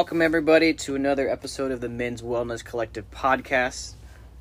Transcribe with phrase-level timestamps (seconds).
[0.00, 3.92] welcome everybody to another episode of the Men's Wellness Collective podcast.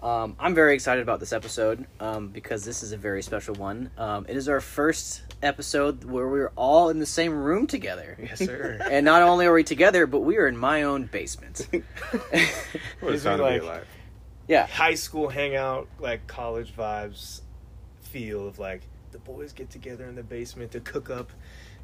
[0.01, 3.91] Um, I'm very excited about this episode um, because this is a very special one.
[3.97, 8.15] Um, it is our first episode where we're all in the same room together.
[8.21, 8.79] Yes, sir.
[8.89, 11.67] And not only are we together, but we are in my own basement.
[13.01, 13.87] What a Is it time to be alive.
[14.47, 17.41] yeah, High school hangout, like college vibes
[17.99, 21.31] feel of like the boys get together in the basement to cook up,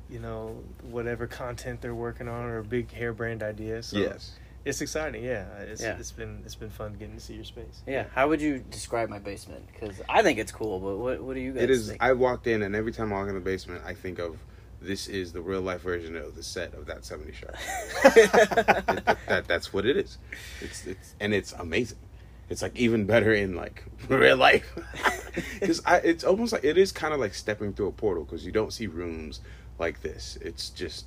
[0.10, 3.82] you know, whatever content they're working on or a big hairbrand idea.
[3.84, 4.34] So Yes.
[4.64, 5.24] it's exciting.
[5.24, 5.98] Yeah, it's, Yeah.
[5.98, 7.82] it's been it's been fun getting to see your space.
[7.88, 8.06] yeah.
[8.14, 9.66] How would you describe my basement?
[9.72, 11.90] Because I think it's cool, but what what do you guys It is.
[11.90, 12.02] think?
[12.04, 14.38] I walked in, and every time I walk in the basement, I think of
[14.82, 17.48] this is the real life version of the set of that 70 show.
[18.04, 20.18] that, that, that's what it is.
[20.62, 21.98] It's it's and it's amazing.
[22.50, 24.72] It's like even better in like real life
[25.60, 28.46] because I it's almost like it is kind of like stepping through a portal because
[28.46, 29.40] you don't see rooms
[29.80, 30.38] like this.
[30.42, 31.06] It's just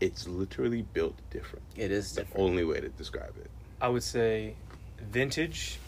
[0.00, 1.64] it's literally built different.
[1.76, 3.50] it is The only way to describe it.
[3.80, 4.54] I would say
[4.98, 5.78] vintage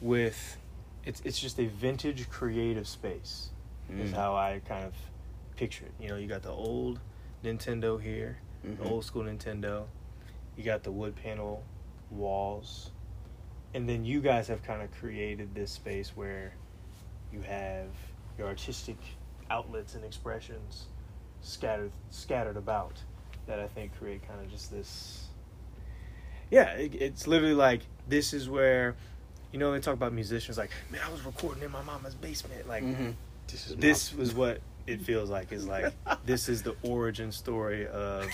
[0.00, 0.56] with
[1.04, 3.50] it's it's just a vintage creative space
[3.90, 4.14] is Mm.
[4.14, 4.94] how I kind of
[5.56, 5.92] picture it.
[6.00, 7.00] You know, you got the old
[7.44, 8.78] Nintendo here, Mhm.
[8.78, 9.86] the old school Nintendo.
[10.56, 11.62] You got the wood panel
[12.10, 12.90] walls.
[13.74, 16.54] And then you guys have kind of created this space where
[17.32, 17.88] you have
[18.38, 18.96] your artistic
[19.50, 20.86] outlets and expressions
[21.40, 22.94] scattered scattered about
[23.46, 25.24] that I think create kind of just this
[26.50, 28.96] yeah, it, it's literally like this is where,
[29.52, 32.66] you know, they talk about musicians like, man, I was recording in my mama's basement.
[32.68, 33.14] Like Mhm.
[33.48, 33.76] This is
[34.16, 35.52] my- was what it feels like.
[35.52, 35.92] Is like
[36.26, 38.26] this is the origin story of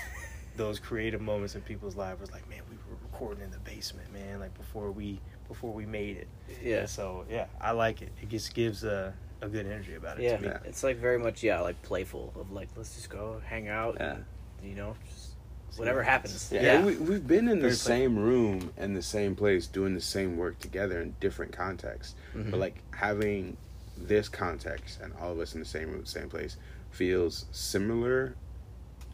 [0.57, 2.23] those creative moments in people's lives.
[2.23, 4.39] It's like, man, we were recording in the basement, man.
[4.39, 6.29] Like before we before we made it.
[6.63, 6.81] Yeah.
[6.81, 8.13] And so yeah, I like it.
[8.23, 10.49] It just gives a a good energy about it Yeah, to me.
[10.49, 10.59] Yeah.
[10.65, 14.15] it's like very much yeah, like playful of like let's just go hang out Yeah.
[14.15, 14.25] and
[14.63, 15.31] you know just
[15.77, 16.51] whatever happens.
[16.53, 19.67] Yeah, Yeah, and we, we've been in the Very same room and the same place
[19.67, 22.15] doing the same work together in different contexts.
[22.35, 22.51] Mhm.
[22.53, 23.57] But like having
[23.97, 26.57] this context and all of us in the same room, the same place,
[26.91, 28.35] feels similar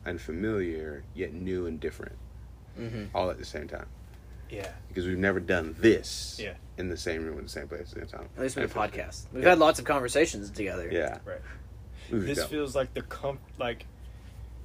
[0.05, 2.16] and familiar, yet new and different,
[2.77, 3.87] hmm all at the same time.
[4.50, 4.69] Yeah.
[4.88, 6.55] Because we've never done this Yeah.
[6.78, 8.28] in the same room in the same place at the same time.
[8.37, 9.50] At least with the And it feels podcast, we've Yeah.
[9.50, 10.88] had lots of conversations together.
[10.91, 11.19] Yeah.
[11.25, 11.41] Right.
[12.11, 13.87] We've This done- feels like the comp like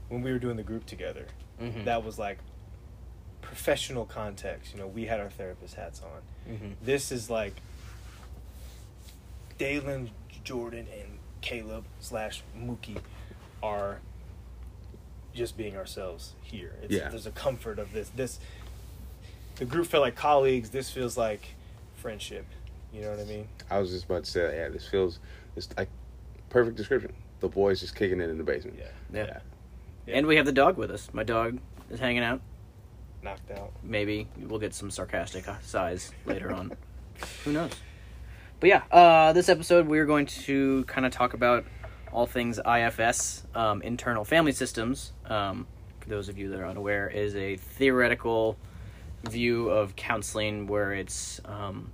[0.09, 1.25] when we were doing the group together.
[1.61, 1.85] Mhm.
[1.85, 2.39] That was like
[3.41, 4.73] professional context.
[4.73, 6.21] You know, we had our therapist hats on.
[6.53, 6.75] Mhm.
[6.81, 7.53] This is like
[9.59, 10.09] Daylen,
[10.43, 12.99] Jordan, and Caleb slash Mookie
[13.61, 13.99] are
[15.33, 16.75] just being ourselves here.
[16.81, 17.09] It's, Yeah.
[17.09, 18.09] There's a comfort of this.
[18.15, 18.39] This
[19.55, 20.69] the group felt like colleagues.
[20.69, 21.55] This feels like
[21.95, 22.45] friendship.
[22.93, 23.47] You know what I mean?
[23.69, 25.19] I was just about to say, yeah, this feels
[25.55, 25.89] it's like
[26.49, 27.13] perfect description.
[27.41, 28.77] The boys just kicking it in the basement.
[28.79, 28.85] Yeah.
[29.13, 29.39] Yeah.
[30.07, 30.15] Yeah.
[30.17, 31.09] and we have the dog with us.
[31.13, 32.41] My dog is hanging out.
[33.21, 33.71] Knocked out.
[33.83, 36.71] Maybe we'll get some sarcastic sighs later on.
[37.43, 37.71] Who knows?
[38.59, 41.65] But yeah, uh, this episode we're going to kind of talk about
[42.13, 45.11] all things IFS, um, internal family systems.
[45.25, 45.67] Um,
[45.99, 48.57] for those of you that are unaware, is a theoretical
[49.29, 51.91] view of counseling where it's um,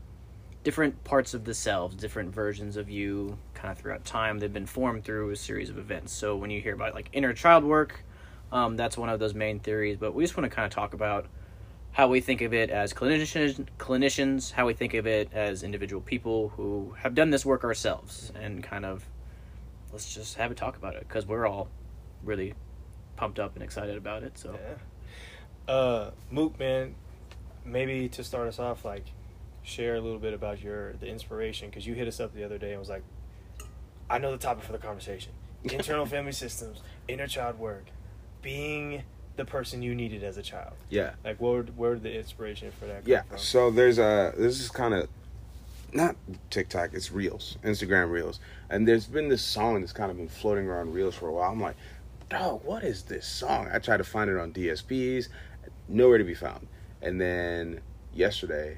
[0.64, 4.40] different parts of the selves, different versions of you, kind of throughout time.
[4.40, 6.14] They've been formed through a series of events.
[6.14, 8.04] So when you hear about like inner child work,
[8.52, 9.98] um, that's one of those main theories.
[9.98, 11.28] But we just want to kind of talk about
[11.94, 16.02] how we think of it as clinicians, clinicians, how we think of it as individual
[16.02, 19.06] people who have done this work ourselves, and kind of
[19.92, 21.68] let's just have a talk about it because we're all
[22.24, 22.54] really
[23.18, 24.38] pumped up and excited about it.
[24.38, 24.58] So
[25.68, 25.74] Yeah.
[25.74, 26.96] Uh, Mook, man,
[27.66, 29.06] maybe to start us off, like,
[29.64, 32.58] share a little bit about your the inspiration because you hit us up the other
[32.58, 33.04] day and was like,
[34.10, 35.32] "I know the topic for the conversation:
[35.64, 37.86] internal family systems, inner child work,
[38.42, 39.04] being
[39.38, 41.12] the person you needed as a child." Yeah.
[41.24, 43.24] Like, where where did the inspiration for that Yeah.
[43.24, 43.38] from?
[43.38, 45.08] So there's a this is kind of
[45.94, 46.16] not
[46.50, 50.66] TikTok, it's Reels, Instagram Reels, and there's been this song that's kind of been floating
[50.68, 51.52] around Reels for a while.
[51.52, 51.76] I'm like,
[52.30, 53.68] dog, what is this song?
[53.72, 55.28] I tried to find it on DSPs,
[55.90, 56.68] nowhere to be found.
[57.02, 57.82] And then
[58.14, 58.78] yesterday,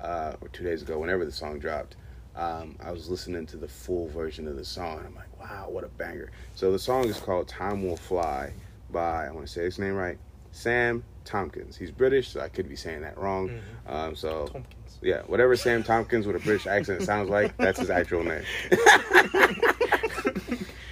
[0.00, 1.96] uh, or two days ago, whenever the song dropped,
[2.36, 5.02] um, I was listening to the full version of the song.
[5.06, 6.30] I'm like, wow, what a banger!
[6.54, 8.52] So the song is called "Time Will Fly"
[8.90, 10.18] by I want to say his name right,
[10.50, 11.76] Sam Tompkins.
[11.76, 13.50] He's British, so I could be saying that wrong.
[13.50, 13.92] Mhm.
[13.92, 14.98] Um, so Tompkins.
[15.00, 18.42] yeah, whatever Sam Tompkins with a British accent sounds like, that's his actual name.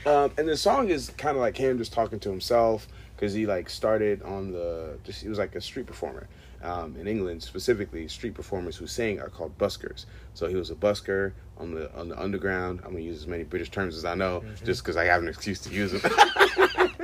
[0.06, 2.87] um, and the song is kind of like him just talking to himself
[3.17, 6.28] because he like started on the just he was like a street performer.
[6.62, 10.06] Um, in England, specifically, street performers who sing are called buskers.
[10.35, 12.81] So he was a busker on the on the underground.
[12.85, 15.29] I'm gonna use as many British terms as I know, just because I have an
[15.29, 16.03] excuse to use them.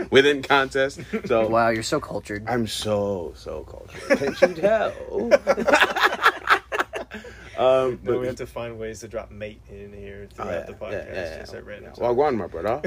[0.10, 1.00] within contests.
[1.26, 2.44] So Wow, you're so cultured.
[2.49, 4.19] I'm so so cultured.
[4.38, 4.93] Can't you tell?
[7.58, 10.50] um, No, but we have to find ways to drop mate in here Oh, throughout
[10.52, 11.06] yeah, the podcast.
[11.06, 11.38] yeah, yeah.
[11.40, 12.81] Just at random Well, go on, my brother.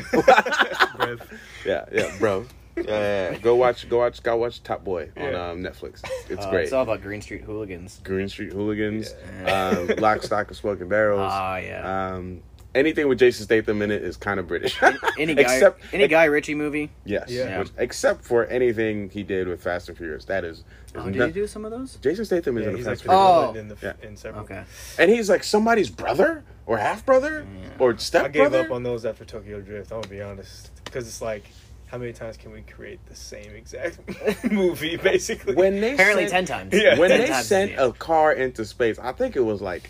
[0.97, 1.21] times.
[1.65, 2.45] Yeah, yeah, bro.
[2.77, 3.37] Yeah, yeah, yeah.
[3.39, 5.49] go watch, go watch, go watch Top Boy on Yeah.
[5.49, 6.01] um, Netflix.
[6.29, 6.63] It's Uh, great.
[6.63, 7.99] It's all about Green Street hooligans.
[8.03, 9.13] Green Street Hooligans,
[9.43, 9.69] Yeah.
[9.69, 11.19] um, Lock, Stock, and Smoking Barrels.
[11.33, 12.13] Ah, yeah.
[12.13, 12.41] Um,
[12.73, 14.81] anything with Jason Statham in it is kind of British.
[15.19, 16.89] any guy, except any Guy Ritchie movie.
[17.03, 17.59] yes, Yeah.
[17.59, 20.23] which- except for anything he did with Fast and Furious.
[20.25, 20.63] That is,
[20.95, 21.95] Oh, did not- he do some of those?
[21.97, 23.51] Jason Statham is Yeah, in a he's Fast like and the Furious, Oh.
[23.51, 24.09] villain in the Yeah.
[24.09, 24.43] in several.
[24.45, 24.63] Okay.
[24.97, 27.45] and he's like somebody's brother or half brother
[27.79, 28.59] or step I gave brother.
[28.65, 29.91] up on those after Tokyo Drift.
[29.91, 31.43] I'm gonna be honest, because it's like,
[31.91, 33.99] how many times can we create the same exact
[34.51, 35.55] movie, basically?
[35.55, 36.73] when they Apparently sent, ten times.
[36.73, 36.97] Yeah.
[36.97, 39.89] when Ten they times, sent a car into space, I think it was like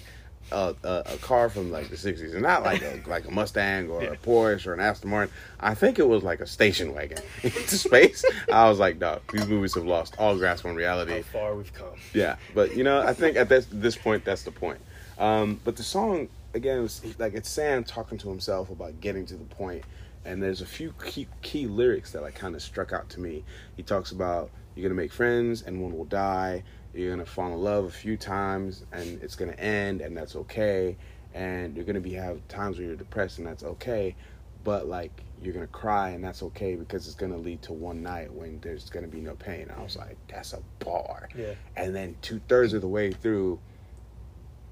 [0.51, 3.89] a, a, a car from like the '60s, and not like a like a Mustang
[3.89, 4.09] or Yeah.
[4.09, 5.33] a Porsche or an Aston Martin.
[5.59, 8.25] I think it was like a station wagon into space.
[8.51, 11.18] I was like, no, these movies have lost all grasp on reality.
[11.18, 11.94] how far we've come.
[12.13, 14.80] Yeah, but you know, I think at this this point, that's the point.
[15.19, 19.36] Um, but the song again, was, like it's Sam talking to himself about getting to
[19.36, 19.83] the point,
[20.25, 23.44] and there's a few key key lyrics that like kind of struck out to me.
[23.75, 26.63] He talks about you're gonna make friends and one will die.
[26.94, 30.97] You're gonna fall in love a few times and it's gonna end, and that's okay.
[31.33, 34.15] And you're gonna be have times where you're depressed, and that's okay.
[34.63, 38.31] But like you're gonna cry, and that's okay because it's gonna lead to one night
[38.31, 39.71] when there's gonna be no pain.
[39.75, 41.53] I was like, that's a bar Yeah.
[41.75, 43.59] and then two thirds of the way through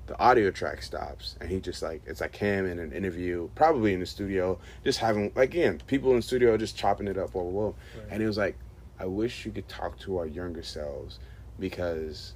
[0.09, 3.94] the audio track stops and he just like it's like him in an interview probably
[3.94, 7.31] in the studio just having like again people in the studio just chopping it up
[7.31, 8.07] blah blah blah Right.
[8.09, 8.57] and he was like
[9.00, 11.19] i wish you could talk to our younger selves
[11.59, 12.33] because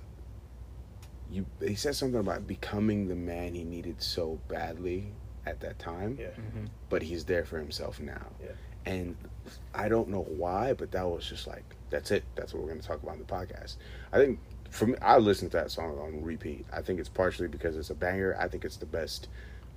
[1.31, 5.07] you he said something about becoming the man he needed so badly
[5.45, 6.27] at that time Yeah.
[6.27, 6.67] Mhm.
[6.89, 8.27] but he's there for himself now.
[8.41, 8.51] Yeah.
[8.85, 9.15] And
[9.73, 12.23] I don't know why, but that was just like that's it.
[12.35, 13.75] That's what we're going to talk about in the podcast.
[14.11, 14.39] I think
[14.73, 16.65] for me, I listened to that song on repeat.
[16.73, 18.35] I think it's partially because it's a banger.
[18.39, 19.27] I think it's the best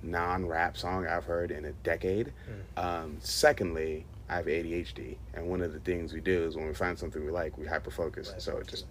[0.01, 2.33] non-rap song I've heard in a decade.
[2.77, 6.73] Um, secondly, I have ADHD, and one of the things we do is when we
[6.73, 8.31] find something we like, we hyper focus.
[8.31, 8.41] Right.
[8.41, 8.85] So it just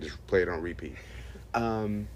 [0.00, 0.96] just play it on repeat.
[1.54, 2.08] Um,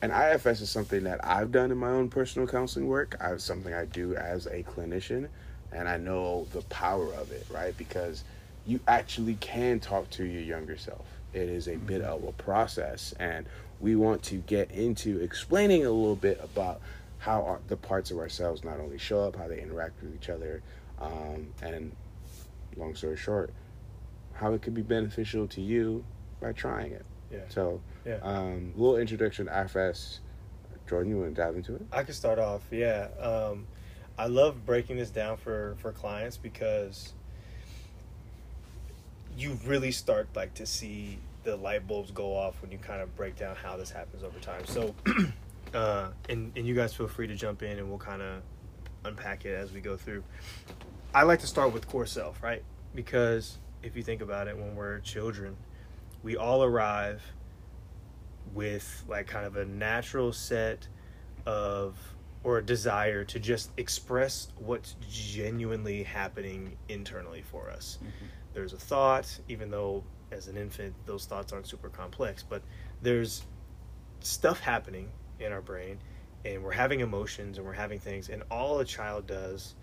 [0.00, 3.16] and IFS is something that I've done in my own personal counseling work.
[3.20, 5.28] I something I do as a clinician,
[5.70, 7.76] and I know the power of it, right?
[7.76, 8.24] Because
[8.66, 11.04] you actually can talk to your younger self.
[11.36, 13.44] It is a bit of a process, and
[13.78, 16.80] we want to get into explaining a little bit about
[17.18, 20.30] how our, the parts of ourselves not only show up, how they interact with each
[20.30, 20.62] other,
[20.98, 21.92] um, and
[22.76, 23.52] long story short,
[24.32, 26.02] how it could be beneficial to you
[26.40, 27.04] by trying it.
[27.30, 27.40] Yeah.
[27.48, 28.16] So, Yeah.
[28.22, 30.20] um, little introduction to IFS.
[30.88, 31.82] Jordan, you want to dive into it?
[31.92, 32.62] I could start off.
[32.70, 33.08] Yeah.
[33.20, 33.66] Um,
[34.16, 37.12] I love breaking this down for for clients because
[39.36, 43.14] you really start like to see the light bulbs go off when you kind of
[43.16, 44.66] break down how this happens over time.
[44.66, 44.94] So,
[45.74, 48.42] uh, and and you guys feel free to jump in and we'll kind of
[49.04, 50.24] unpack it as we go through.
[51.14, 52.62] I like to start with core self, right?
[52.94, 55.56] Because if you think about it, when we're children,
[56.22, 57.22] we all arrive
[58.52, 60.88] with like kind of a natural set
[61.46, 61.96] of
[62.42, 67.98] or a desire to just express what's genuinely happening internally for us.
[68.54, 72.62] There's a thought, even though as an infant those thoughts aren't super complex, but
[73.02, 73.42] there's
[74.20, 75.98] stuff happening in our brain
[76.44, 79.74] and we're having emotions and we're having things and all a child does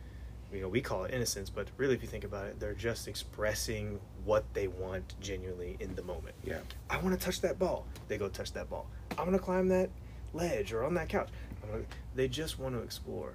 [0.51, 3.07] you know we call it innocence but really if you think about it they're just
[3.07, 6.57] expressing what they want genuinely in the moment Yeah.
[6.89, 7.85] I want to touch that ball.
[8.07, 8.87] They go touch that ball.
[9.17, 9.89] I want to climb that
[10.33, 11.29] ledge or on that couch.
[11.63, 11.83] I wanna-
[12.15, 13.33] They just want to explore.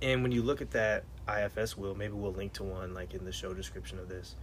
[0.00, 3.24] And when you look at that IFS will maybe we'll link to one like in
[3.24, 4.36] the show description of this.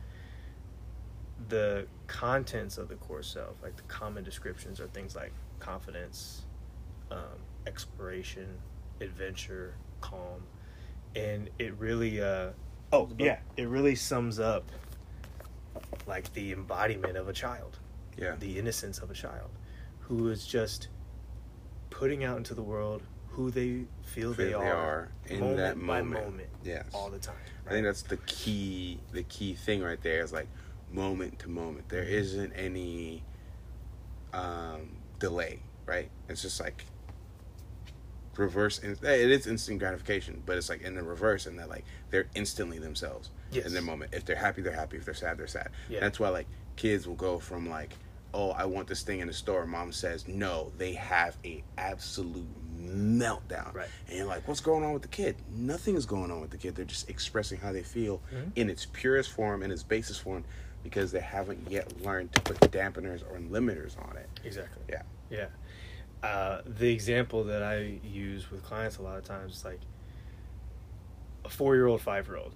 [1.50, 6.44] The contents of the core self, like the common descriptions, are things like confidence,
[7.12, 7.20] um,
[7.66, 8.48] exploration,
[9.02, 10.44] adventure, calm,
[11.16, 12.50] and it really, uh,
[12.92, 14.72] oh yeah, it really sums up
[16.06, 17.78] like the embodiment of a child
[18.18, 18.36] Yeah.
[18.40, 19.50] the innocence of a child
[20.00, 20.88] who is just
[21.90, 26.02] putting out into the world who they feel, they, Feel are, in moment that by
[26.02, 26.26] moment.
[26.26, 26.86] moment Yes.
[26.94, 27.36] all the time
[27.68, 29.00] I think that's the key.
[29.12, 30.48] The key thing right there is like
[30.92, 31.90] moment to moment.
[31.90, 33.24] There isn't any
[34.34, 34.90] um,
[35.20, 36.10] delay, right?
[36.30, 36.86] It's just like
[38.36, 38.80] reverse.
[38.80, 39.02] In, it
[39.32, 43.30] is instant gratification, but it's like in the reverse, and that like they're instantly themselves
[43.52, 43.66] Yes.
[43.66, 44.14] in their moment.
[44.14, 44.98] If they're happy, they're happy.
[44.98, 45.70] If they're sad, they're sad.
[45.90, 46.02] Yeah.
[46.02, 47.94] That's why like kids will go from like,
[48.34, 49.66] oh, I want this thing in the store.
[49.66, 50.72] Mom says no.
[50.78, 52.46] They have a absolute
[52.80, 53.74] meltdown.
[53.74, 53.88] Right.
[54.08, 55.36] And you're like, what's going on with the kid?
[55.56, 56.76] Nothing is going on with the kid.
[56.76, 58.52] They're just expressing how they feel Mhm.
[58.56, 60.44] in its purest form, in its basis form,
[60.84, 64.30] because they haven't yet learned to put dampeners or limiters on it.
[64.44, 64.84] Exactly.
[64.90, 65.02] Yeah.
[65.30, 65.48] Yeah.
[66.24, 69.82] Uh, the example that I use with clients a lot of times is like
[71.46, 72.56] a four year old, five year old.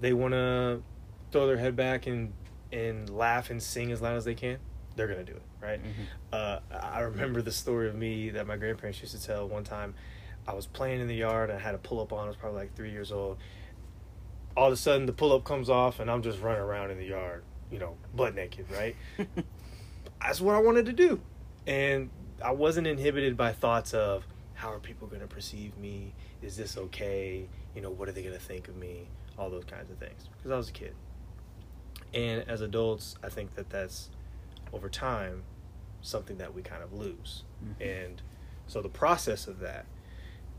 [0.00, 0.82] They want to
[1.30, 2.32] throw their head back and,
[2.72, 4.58] and laugh and sing as loud as they can.
[4.96, 5.80] They're going to do it, right?
[6.32, 9.94] Uh, I remember the story of me that my grandparents used to tell one time.
[10.46, 12.24] I was playing in the yard and I had a pull up on.
[12.24, 13.38] I was probably like three years old.
[14.56, 16.98] All of a sudden, the pull up comes off and I'm just running around in
[16.98, 18.96] the yard, you know, butt naked, right?
[20.20, 21.20] that's what I wanted to do.
[21.66, 22.10] And
[22.44, 26.12] I wasn't inhibited by thoughts of how are people going to perceive me?
[26.42, 27.48] Is this okay?
[27.74, 29.08] You know, what are they going to think of me?
[29.38, 30.28] All those kinds of things.
[30.36, 30.94] Because I was a kid.
[32.12, 34.10] And as adults, I think that that's
[34.72, 35.44] over time
[36.02, 37.44] something that we kind of lose.
[37.64, 38.06] Mhm.
[38.06, 38.22] And
[38.66, 39.86] so the process of that,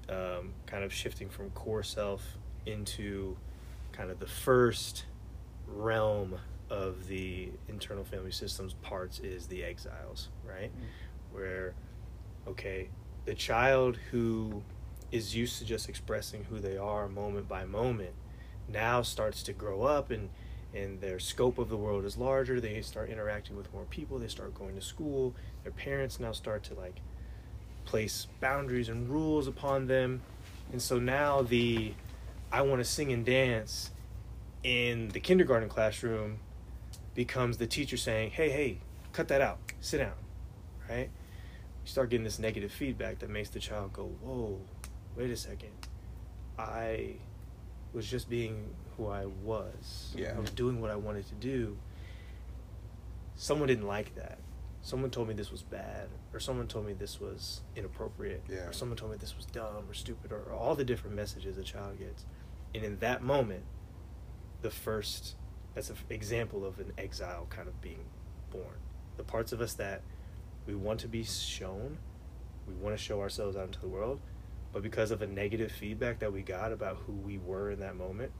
[0.10, 3.38] um, kind of shifting from core self into
[3.94, 5.06] kind of the first
[5.68, 6.36] realm
[6.70, 10.72] of the internal family systems parts is the exiles, right?
[10.72, 11.38] Mm-hmm.
[11.38, 11.74] Where,
[12.48, 12.90] okay,
[13.26, 14.64] the child who
[15.12, 18.14] is used to just expressing who they are moment by moment
[18.68, 20.30] now starts to grow up and
[20.74, 22.60] and their scope of the world is larger.
[22.60, 24.18] They start interacting with more people.
[24.18, 25.36] They start going to school.
[25.62, 27.00] Their parents now start to like
[27.86, 30.24] place boundaries and rules upon them.
[30.72, 31.94] And so now the
[32.54, 33.92] i want to sing and dance
[34.64, 36.40] in the kindergarten classroom
[37.16, 38.78] becomes the teacher saying hey hey
[39.12, 39.60] cut that out.
[39.82, 40.14] Sit down
[40.90, 41.10] right?
[41.84, 44.60] You start getting this negative feedback that makes the child go whoa
[45.18, 45.72] wait a second.
[46.58, 47.16] I
[47.94, 50.14] was just being who i was.
[50.16, 50.34] Yeah.
[50.36, 51.78] i was doing what i wanted to do.
[53.36, 54.40] Someone didn't like that.
[54.82, 58.68] Someone told me this was bad or someone told me this was inappropriate Yeah.
[58.68, 61.64] or someone told me this was dumb or stupid or all the different messages a
[61.64, 62.26] child gets
[62.74, 63.64] and in that moment
[64.62, 65.36] the first
[65.74, 68.06] that's an example of an exile kind of being
[68.52, 68.78] born.
[69.18, 70.02] The parts of us that
[70.68, 71.98] we want to be shown
[72.68, 74.20] we want to show ourselves out into the world
[74.72, 77.96] but because of a negative feedback that we got about who we were in that
[77.96, 78.32] moment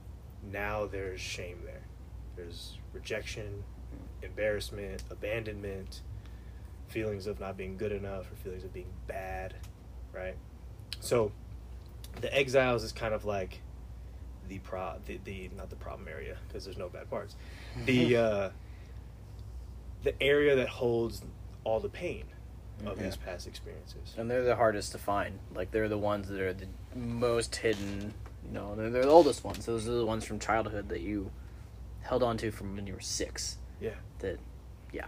[0.50, 1.82] now there's shame there.
[2.36, 3.64] There's rejection
[4.22, 6.00] embarrassment abandonment
[6.88, 9.54] feelings of not being good enough or feelings of being bad
[10.14, 10.36] right?
[11.00, 11.32] So
[12.20, 13.60] the exiles is kind of like
[14.48, 17.36] the pro the, the not the problem area because there's no bad parts
[17.86, 18.50] the uh
[20.02, 21.22] the area that holds
[21.64, 22.24] all the pain
[22.86, 23.04] of Yeah.
[23.04, 25.38] these past experiences And they're the hardest to find.
[25.54, 28.12] Like they're the ones that are the most hidden.
[28.44, 29.64] You know, they're, they're the oldest ones.
[29.64, 31.30] Those are the ones from childhood that you
[32.02, 33.56] held on to from when you were six.
[33.80, 34.38] yeah That,
[34.92, 35.06] yeah.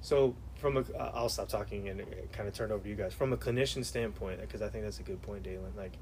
[0.00, 2.96] So from a, uh, I'll stop talking and kind of turn it over to you
[2.96, 3.14] guys.
[3.14, 5.76] From a clinician standpoint, because I think that's a good point, Daylen.
[5.76, 5.92] Like,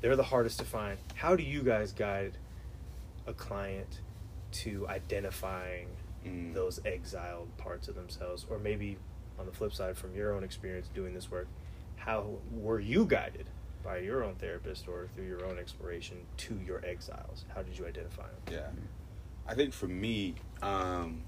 [0.00, 0.98] they're the hardest to find.
[1.14, 2.32] How do you guys guide
[3.26, 4.00] a client
[4.52, 5.88] to identifying
[6.26, 6.52] Mm.
[6.52, 8.98] those exiled parts of themselves, or maybe
[9.38, 11.46] on the flip side, from your own experience doing this work,
[11.96, 13.46] how were you guided
[13.84, 17.44] by your own therapist or through your own exploration to your exiles?
[17.54, 18.40] How did you identify them?
[18.50, 18.70] Yeah.
[19.46, 21.22] I think for me, um,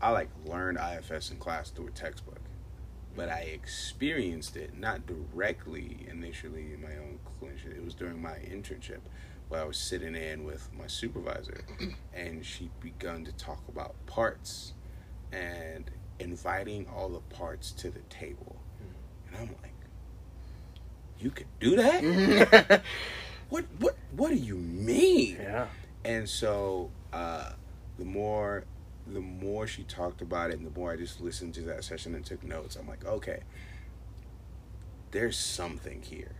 [0.00, 2.38] I like learned IFS in class through a textbook,
[3.16, 7.74] but I experienced it not directly initially in my own clinician.
[7.76, 9.00] It was during my internship
[9.48, 11.64] where I was sitting in with my supervisor,
[12.14, 14.74] and she begun to talk about parts
[15.32, 18.56] and inviting all the parts to the table,
[19.28, 19.74] and I'm like,
[21.18, 22.82] "You could do that?
[23.48, 23.64] what?
[23.78, 23.96] What?
[24.14, 25.66] What do you mean?" yeah.
[26.04, 27.50] And so uh,
[27.98, 28.64] the more
[29.06, 32.14] the more she talked about it and the more I just listened to that session
[32.14, 33.40] and took notes, I'm like, okay,
[35.12, 36.36] there's something here.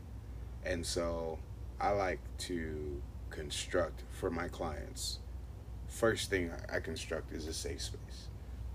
[0.65, 1.39] And so
[1.81, 5.21] I like to construct for my clients.
[5.87, 8.29] First thing I construct is a safe space.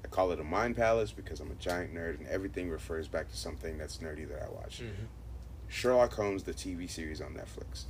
[0.04, 3.30] I call it a mind palace because I'm a giant nerd and everything refers back
[3.30, 4.82] to something that's nerdy that I watch.
[4.82, 5.06] Mm-hmm.
[5.68, 7.86] Sherlock Holmes, the TV series on Netflix.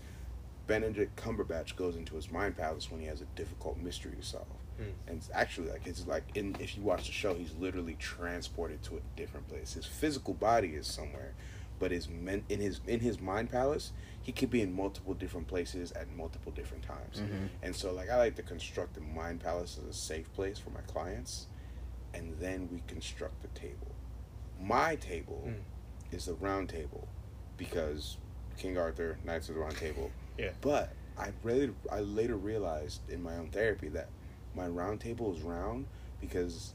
[0.67, 4.45] Benedict Cumberbatch goes into his mind palace when he has a difficult mystery to solve.
[4.79, 4.93] Mm.
[5.07, 8.81] And it's actually like it's like in if you watch the show, he's literally transported
[8.83, 9.73] to a different place.
[9.73, 11.33] His physical body is somewhere,
[11.79, 15.47] but his men in his in his mind palace, he could be in multiple different
[15.47, 17.19] places at multiple different times.
[17.19, 17.49] Mhm.
[17.63, 20.69] And so like I like to construct the mind palace as a safe place for
[20.71, 21.47] my clients,
[22.13, 23.87] and then we construct the table.
[24.59, 26.15] My table Mm.
[26.15, 27.07] is the round table
[27.57, 28.17] because
[28.57, 30.11] King Arthur, Knights of the Round Table.
[30.37, 30.51] Yeah.
[30.61, 34.09] But I really, I later realized in my own therapy that
[34.55, 35.85] my round table is round
[36.19, 36.73] because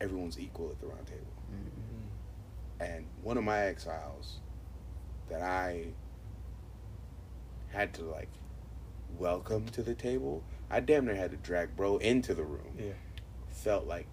[0.00, 1.32] everyone's equal at the round table.
[1.52, 2.82] Mm-hmm.
[2.82, 4.38] And one of my exiles
[5.28, 5.88] that I
[7.68, 8.28] had to like
[9.18, 12.74] welcome to the table, I damn near had to drag bro into the room.
[12.78, 12.92] Yeah.
[13.48, 14.08] Felt like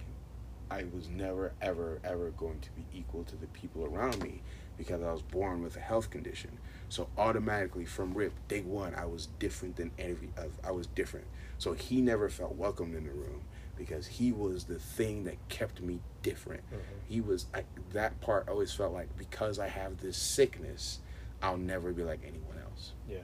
[0.70, 4.42] I was never, ever, ever going to be equal to the people around me
[4.78, 6.60] because I was born with a health condition.
[6.90, 10.30] So automatically from rip, day one, I was different than every.
[10.64, 11.28] I was different.
[11.58, 13.42] So he never felt welcomed in the room
[13.76, 16.64] because he was the thing that kept me different.
[16.72, 16.80] Mhm.
[17.08, 18.48] He was I, that part.
[18.50, 21.00] Always felt like because I have this sickness,
[21.42, 22.94] I'll never be like anyone else.
[23.08, 23.20] Yeah.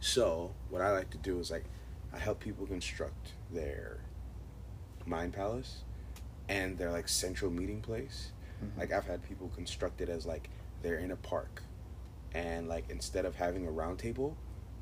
[0.00, 1.64] So what I like to do is like
[2.12, 3.98] I help people construct their
[5.04, 5.82] mind palace
[6.48, 8.32] and their like central meeting place.
[8.62, 8.78] Mhm.
[8.78, 10.48] Like I've had people construct it as like
[10.82, 11.62] they're in a park
[12.32, 14.36] and like instead of having a round table,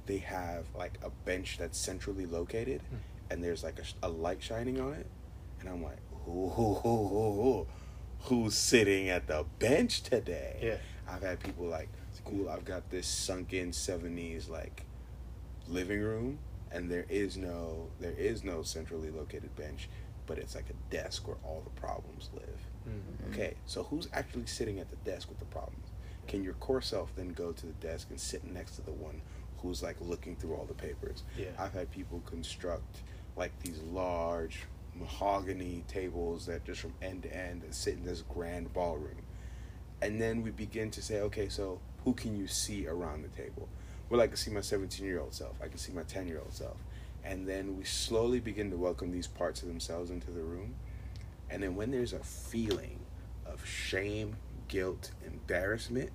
[0.07, 2.97] they have like a bench that's centrally located Hmm.
[3.31, 5.07] and there's like a, a light shining on it
[5.61, 7.67] and I'm like, "Ooh, hoo, hoo, hoo, hoo.
[8.25, 10.77] who's sitting at the bench today?" Yeah.
[11.13, 11.89] I've had people like,
[12.25, 14.85] cool, I've got this sunken 70s like
[15.69, 16.39] living room
[16.71, 19.89] and there is no there is no centrally located bench,
[20.27, 22.61] but it's like a desk where all the problems live.
[22.89, 23.33] Mm.
[23.33, 25.87] Okay, so who's actually sitting at the desk with the problems?
[26.27, 29.21] Can your core self then go to the desk and sit next to the one
[29.65, 31.25] who's like looking through all the papers?
[31.37, 31.47] Yeah.
[31.59, 32.99] I've had people construct
[33.37, 34.61] like these large
[34.95, 39.23] mahogany tables that just from end to end that sit in this grand ballroom.
[40.03, 43.69] And then we begin to say, okay, so who can you see around the table?
[44.11, 46.39] Well, I can see my 17 year old self, I can see my 10 year
[46.39, 46.77] old self.
[47.25, 50.75] And then we slowly begin to welcome these parts of themselves into the room.
[51.49, 52.99] And then when there's a feeling
[53.47, 54.37] of shame,
[54.69, 56.11] guilt, embarrassment,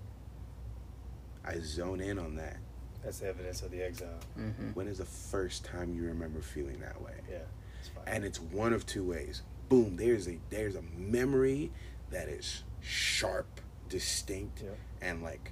[1.43, 2.57] I zone in on that.
[3.03, 4.19] That's evidence of the exile.
[4.37, 4.75] Mhm.
[4.75, 7.13] When is the first time you remember feeling that way?
[7.29, 7.37] Yeah.
[7.79, 9.41] It's and it's one of two ways.
[9.69, 11.71] Boom, there's a there's a memory
[12.09, 14.71] that is sharp, distinct, Yeah.
[15.01, 15.51] and like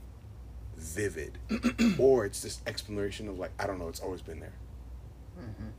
[0.76, 1.38] vivid,
[2.00, 4.54] or it's this exploration of like I don't know, it's always been there.
[5.40, 5.72] Mhm.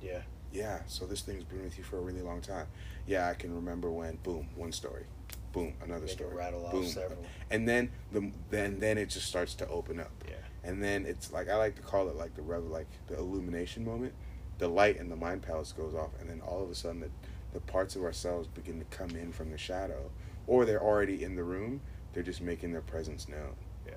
[0.00, 0.22] yeah.
[0.52, 2.66] Yeah, so this thing's been with you for a really long time.
[3.06, 5.06] Yeah, I can remember when boom, one story,
[5.52, 7.24] boom, another story, rattle off boom, several.
[7.50, 10.12] and then the then then it just starts to open up.
[10.28, 10.34] Yeah.
[10.64, 13.84] And then it's like I like to call it like the rev like the illumination
[13.84, 14.14] moment.
[14.58, 17.10] The light in the mind palace goes off, and then all of a sudden the
[17.52, 20.10] the parts of ourselves begin to come in from the shadow,
[20.46, 21.80] or they're already in the room.
[22.12, 23.54] They're just making their presence known.
[23.86, 23.94] Yeah,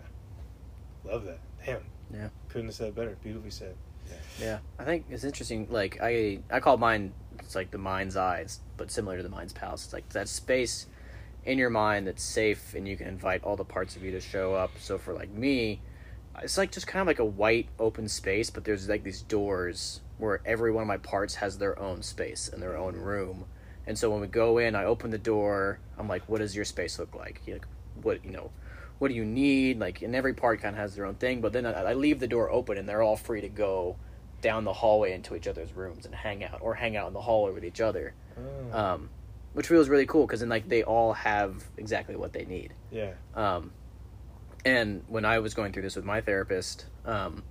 [1.04, 1.40] love that.
[1.66, 1.82] Damn.
[2.14, 2.30] Yeah.
[2.50, 3.18] Couldn't have said better.
[3.24, 3.76] Beautifully said.
[4.08, 4.16] Yeah.
[4.40, 5.68] Yeah, I think it's interesting.
[5.70, 7.14] Like I, I call mine.
[7.40, 9.86] It's like the mind's eyes, but similar to the mind's palace.
[9.86, 10.88] It's like that space
[11.44, 14.22] in your mind that's safe, and you can invite all the parts of you to
[14.22, 14.72] show up.
[14.80, 15.82] So for like me,
[16.44, 20.02] it's like just kind of like a white open space, but there's like these doors
[20.18, 23.46] where every one of my parts has their own space and their own room.
[23.88, 25.80] And so when we go in, I open the door.
[25.98, 27.42] I'm like, "What does your space look like?
[27.48, 27.66] Like,
[28.02, 28.50] what you know,
[29.00, 31.42] what do you need?" Like, and every part kind of has their own thing.
[31.42, 33.98] But then I, I leave the door open, and they're all free to go
[34.42, 37.22] down the hallway into each other's rooms and hang out, or hang out in the
[37.22, 38.78] hallway with each other, Oh.
[38.78, 39.10] um,
[39.54, 42.74] which feels really cool because then like they all have exactly what they need.
[42.92, 43.12] yeah.
[43.36, 43.72] Um,
[44.66, 47.44] and when I was going through this with my therapist, um,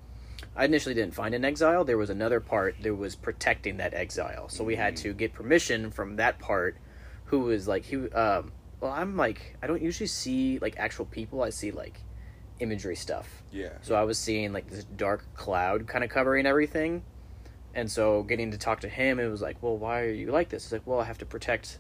[0.57, 1.85] I initially didn't find an exile.
[1.85, 4.49] There was another part that was protecting that exile.
[4.49, 6.77] So we had to get permission from that part,
[7.27, 7.97] who was like he.
[8.11, 11.43] Um, well, I'm like I don't usually see like actual people.
[11.43, 12.01] I see like
[12.59, 13.43] imagery stuff.
[13.53, 13.71] Yeah.
[13.83, 17.03] So I was seeing like this dark cloud kind of covering everything.
[17.75, 20.49] And so getting to talk to him, it was like, well, why are you like
[20.49, 20.65] this?
[20.65, 21.79] It's like, well, I have to protect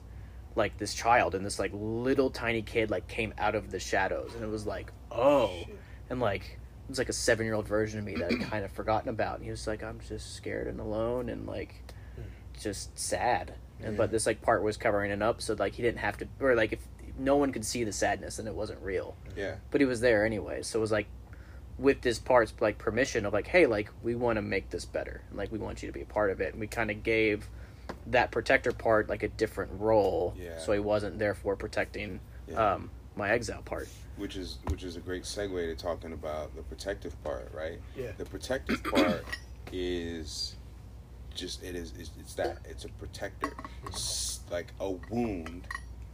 [0.56, 4.32] like this child and this like little tiny kid like came out of the shadows
[4.34, 5.78] and it was like, oh, Shit.
[6.10, 8.64] and like it was like a seven year old version of me that I'd kind
[8.64, 9.36] of forgotten about.
[9.36, 11.74] And he was like, I'm just scared and alone and like
[12.14, 12.22] hmm.
[12.60, 13.54] just sad.
[13.82, 16.28] And but this like part was covering it up, so like he didn't have to,
[16.40, 16.78] or like if
[17.18, 19.56] no one could see the sadness, then it wasn't real Yeah.
[19.70, 20.62] but he was there anyway.
[20.62, 21.06] So it was like
[21.76, 25.22] with this part's like permission of like, hey, like we want to make this better,
[25.28, 27.02] and like we want you to be a part of it, and we kind of
[27.02, 27.48] gave
[28.08, 30.58] that protector part like a different role, Yeah.
[30.58, 32.74] so he wasn't therefore protecting Yeah.
[32.74, 33.88] um, my exile part.
[34.16, 37.80] which is which is a great segue to talking about the protective part, right?
[37.96, 38.12] Yeah.
[38.16, 39.24] The protective part
[39.72, 40.54] is
[41.34, 43.52] just it is it's, it's that it's a protector.
[43.88, 45.66] S- like a wound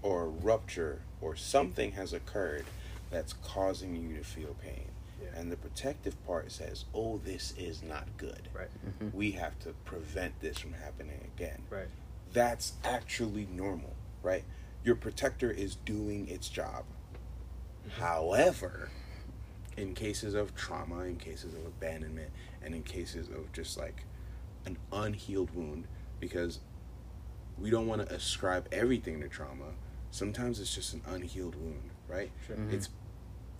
[0.03, 2.65] or a rupture or something has occurred
[3.11, 4.90] that's causing you to feel pain.
[5.23, 5.29] Yeah.
[5.39, 8.49] And the protective part says, "Oh, this is not good.
[8.53, 8.71] Right.
[9.01, 9.13] Mhm.
[9.15, 11.89] We have to prevent this from happening again." Right.
[12.33, 14.45] That's actually normal, right?
[14.85, 16.85] Your protector is doing its job.
[17.99, 18.91] However,
[19.77, 22.31] in cases of trauma, in cases of abandonment,
[22.63, 24.05] and in cases of just like
[24.67, 25.87] an unhealed wound,
[26.21, 26.61] because
[27.59, 29.75] we don't want to ascribe everything to trauma.
[30.11, 31.91] Sometimes it's just an unhealed wound.
[32.09, 32.33] right?
[32.45, 32.57] Sure.
[32.57, 32.73] Mhm.
[32.73, 32.89] It's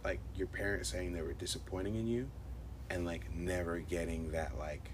[0.05, 2.31] like your parents saying they were disappointing in you,
[2.89, 4.91] and like never getting that like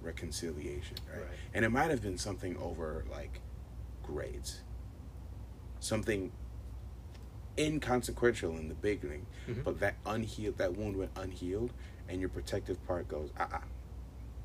[0.00, 1.20] reconciliation, right?
[1.20, 1.28] Right.
[1.54, 3.40] And it might have been something over like
[4.02, 4.60] grades,
[5.80, 6.30] something
[7.58, 9.64] inconsequential in the beginning, Mhm.
[9.64, 11.72] but that unhealed, that wound went unhealed,
[12.08, 13.60] and your protective part goes, ah, uh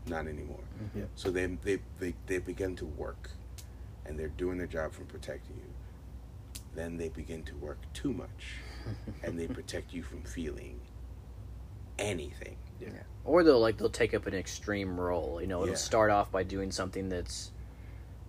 [0.08, 0.64] not anymore.
[0.96, 1.04] Yeah.
[1.16, 3.30] So then they, they they begin to work,
[4.06, 5.74] and they're doing their job from protecting you.
[6.74, 8.56] Then they begin to work too much,
[9.24, 10.80] and they protect you from feeling
[12.00, 12.58] anything.
[12.80, 12.90] Yeah.
[12.94, 13.04] Yeah.
[13.24, 15.40] Or they'll like they'll take up an extreme role.
[15.42, 15.78] You know, it'll Yeah.
[15.78, 17.52] start off by doing something that's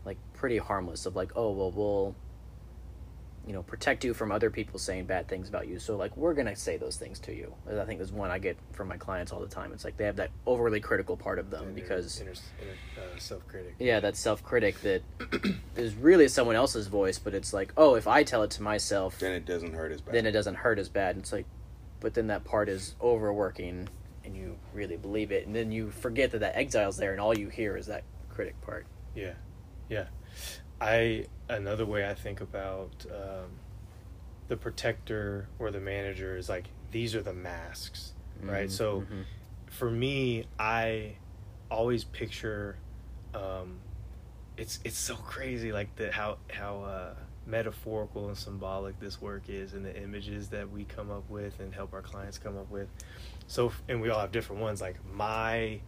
[0.04, 2.14] like pretty harmless of like, oh well we'll
[3.46, 5.78] you know, protect you from other people saying bad things about you.
[5.80, 7.52] So like we're gonna say those things to you.
[7.68, 9.72] I think is one I get from my clients all the time.
[9.72, 12.70] It's like they have that overly critical part of them And their because inner, inner
[12.96, 13.74] uh, self critic.
[13.80, 15.02] yeah, that self critic that
[15.76, 19.18] is really someone else's voice, but it's like, oh, if I tell it to myself,
[19.18, 20.14] Then it doesn't hurt as bad.
[20.14, 21.16] then it doesn't hurt as bad.
[21.18, 21.46] It's like,
[22.00, 23.88] but then that part is overworking,
[24.24, 27.36] and you really believe it, and then you forget that that exile's there, and all
[27.36, 28.86] you hear is that critic part.
[29.16, 29.32] Yeah,
[29.88, 30.04] yeah.
[30.82, 33.50] I another way I think about um,
[34.48, 38.68] the protector or the manager is like these are the masks, right?
[38.68, 39.24] Mhm, So mhm.
[39.66, 41.16] for me, I
[41.70, 42.76] always picture
[43.34, 43.78] um,
[44.56, 47.14] it's it's so crazy like the how how uh,
[47.46, 51.72] metaphorical and symbolic this work is and the images that we come up with and
[51.74, 52.88] help our clients come up with.
[53.46, 54.80] So and we all have different ones.
[54.80, 55.80] Like my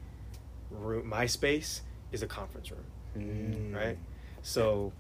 [0.70, 2.84] room, my space is a conference room
[3.16, 3.72] Mm.
[3.74, 3.98] right?
[4.44, 4.92] So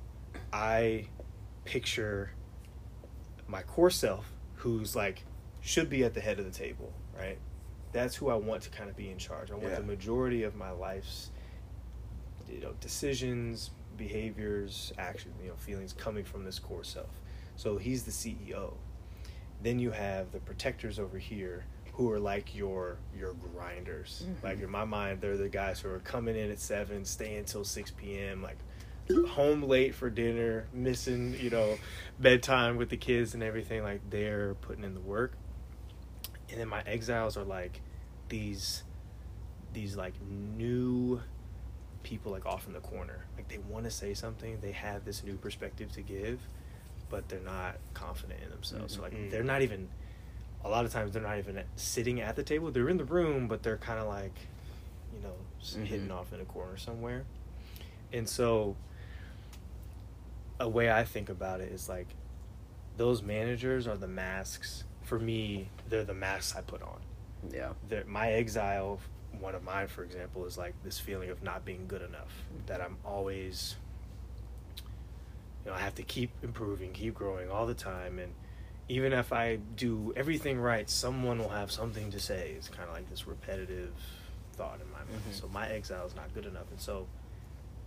[0.54, 1.06] I
[1.66, 2.30] picture
[3.46, 5.22] my core self who's like
[5.60, 7.38] should be at the head of the table, right?
[7.92, 9.50] That's who I want to kind of be in charge.
[9.50, 9.76] I want Yeah.
[9.76, 11.30] the majority of my life's
[12.50, 17.20] you know decisions, behaviors, actions, you know, feelings coming from this core self.
[17.56, 18.72] So he's the CEO.
[19.62, 24.24] Then you have the protectors over here who are like your your grinders.
[24.26, 24.42] Mhm.
[24.42, 27.62] Like in my mind, they're the guys who are coming in at seven, staying until
[27.62, 28.40] six p.m.
[28.42, 28.56] Like
[29.28, 31.78] home late for dinner, missing you know
[32.18, 33.82] bedtime with the kids and everything.
[33.82, 35.32] Like they're putting in the work.
[36.50, 37.80] And then my exiles are like
[38.28, 38.82] these
[39.72, 41.20] these like new
[42.02, 43.24] people like off in the corner.
[43.36, 46.38] Like they want to say something, they have this new perspective to give,
[47.10, 48.94] but they're not confident in themselves.
[48.94, 49.30] So like Mhm.
[49.30, 49.88] they're not even
[50.64, 52.70] a lot of times they're not even sitting at the table.
[52.70, 54.34] They're in the room, but they're kind of like,
[55.14, 55.84] you know, s Mhm.
[55.86, 57.24] hidden off in a corner somewhere.
[58.12, 58.76] And so
[60.60, 62.08] a way I think about it is like
[62.96, 64.84] those managers are the masks.
[65.02, 67.00] For me, they're the masks I put on
[67.50, 67.72] Yeah.
[67.88, 69.00] that my exile
[69.40, 72.32] one of mine for example is like this feeling of not being good enough
[72.66, 73.74] that i'm always
[75.64, 78.32] you know i have to keep improving keep growing all the time and
[78.88, 82.94] even if i do everything right someone will have something to say it's kind of
[82.94, 83.92] like this repetitive
[84.52, 85.34] thought in my mind Mhm.
[85.40, 87.08] so my exile is not good enough and so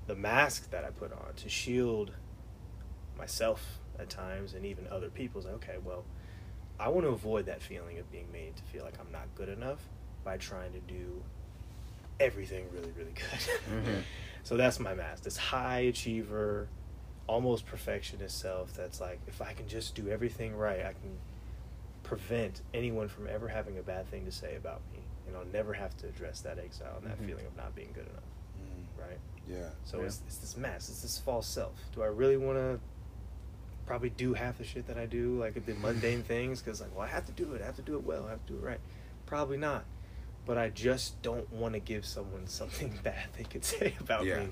[0.08, 2.12] the mask that i put on to shield
[3.18, 6.04] myself at times and even other people is like okay well
[6.80, 9.50] I want to avoid that feeling of being made to feel like I'm not good
[9.50, 9.80] enough
[10.24, 11.24] by trying to do
[12.20, 13.84] everything really, really good.
[13.86, 14.02] Mhm.
[14.44, 15.24] so that's my mask.
[15.24, 16.68] This high achiever,
[17.26, 21.18] almost perfectionist self that's like, if I can just do everything right, I can
[22.04, 25.00] prevent anyone from ever having a bad thing to say about me.
[25.28, 27.26] And I'll never have to address that exile and that Mhm.
[27.26, 28.24] feeling of not being good enough.
[28.62, 29.02] Mm.
[29.02, 29.20] Right?
[29.48, 29.70] Yeah.
[29.84, 30.06] So Yeah.
[30.06, 31.74] it's, it's this mask, it's this false self.
[31.94, 32.80] Do I really want to
[33.88, 36.62] probably do half the shit that I do, like the mundane things?
[36.62, 38.32] Because, like, well, I have to do it, I have to do it well, I
[38.32, 38.80] have to do it right.
[39.26, 39.86] Probably not.
[40.46, 44.42] But I just don't want to give someone something bad they could say about Yeah.
[44.42, 44.48] me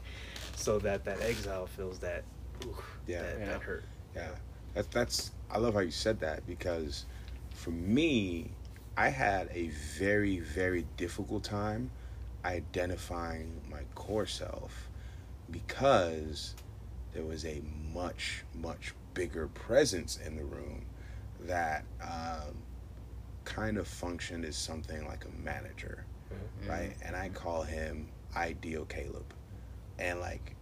[0.56, 2.24] so that that exile feels that,
[2.66, 3.22] ooh, Yeah.
[3.22, 3.46] that, Yeah.
[3.46, 3.84] that hurt.
[4.16, 4.30] Yeah,
[4.74, 5.32] that's that's.
[5.52, 7.06] I love how you said that because,
[7.54, 8.52] for me,
[8.98, 9.68] I had a
[10.00, 11.92] very very difficult time
[12.46, 14.90] identifying my core self
[15.52, 16.56] because
[17.14, 17.62] there was a
[17.94, 20.86] much much bigger presence in the room
[21.42, 22.56] that um,
[23.46, 26.70] kind of functioned as something like a manager Mhm.
[26.70, 26.96] right?
[27.04, 29.34] And I call him Ideal Caleb.
[30.00, 30.56] And like,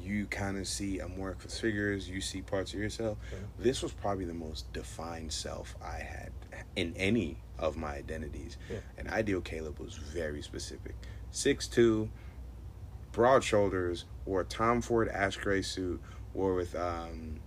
[0.00, 3.18] you kind of see I'm working with figures, you see parts of yourself.
[3.30, 3.62] Mhm.
[3.62, 6.32] This was probably the most defined self I had
[6.76, 8.56] in any of my identities.
[8.70, 8.78] Yeah.
[8.96, 10.94] And Ideal Caleb was very specific.
[11.30, 12.08] 6'2,
[13.12, 16.00] broad shoulders, wore a Tom Ford ash gray suit,
[16.32, 17.40] wore with um,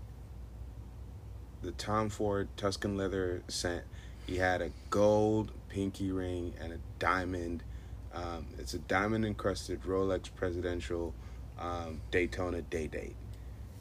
[1.63, 3.83] the Tom Ford Tuscan leather scent.
[4.27, 7.63] He had a gold pinky ring and a diamond.
[8.13, 11.13] Um, it's a diamond encrusted Rolex Presidential
[11.59, 13.15] um, Daytona day date.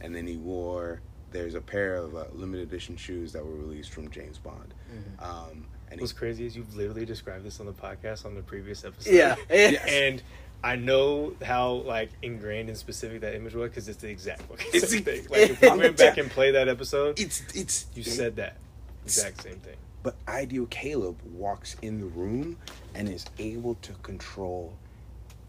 [0.01, 1.01] And then he wore
[1.33, 4.75] there's a pair of uh, limited edition shoes that were released from James Bond.
[4.93, 5.25] Mm-hmm.
[5.25, 8.43] Um, and What's he, crazy is you've literally described this on the podcast on the
[8.43, 9.13] previous episode.
[9.13, 9.37] Yeah.
[9.51, 10.23] and
[10.65, 14.67] I know how like ingrained and specific that image was because it's the exact fucking
[14.73, 15.27] It's same thing.
[15.31, 18.57] Like if we went back and play that episode, it's it's you said that
[19.05, 19.77] exact same thing.
[20.03, 22.59] But Ideal Caleb walks in the room
[22.95, 24.75] and is able to control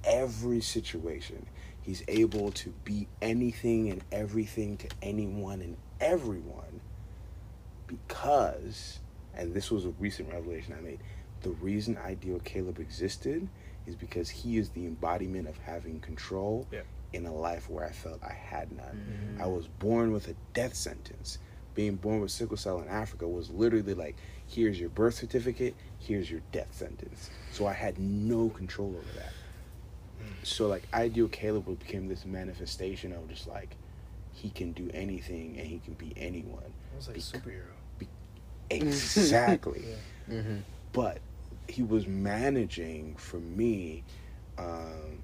[0.04, 1.46] every situation.
[1.82, 6.82] He's able to be anything and everything to anyone and everyone
[7.88, 9.00] because,
[9.36, 11.00] and this was a recent revelation I made,
[11.42, 13.48] the reason Ideal Caleb existed
[13.88, 16.82] is because he is the embodiment of having control Yeah.
[17.14, 19.36] in a life where I felt I had none.
[19.38, 19.42] Mhm.
[19.42, 21.38] I was born with a death sentence.
[21.76, 24.16] Being born with sickle cell in Africa was literally like,
[24.48, 27.30] here's your birth certificate, here's your death sentence.
[27.52, 29.34] So I had no control over that.
[30.44, 33.76] So like Ideal Caleb became this manifestation of just like
[34.32, 36.64] he can do anything and he can be anyone.
[36.64, 38.08] It was like Bec- superhero.
[38.70, 39.84] Exactly.
[40.30, 40.36] Yeah.
[40.36, 40.58] Mm-hmm.
[40.94, 41.18] but
[41.68, 44.04] he was managing for me
[44.58, 45.20] um,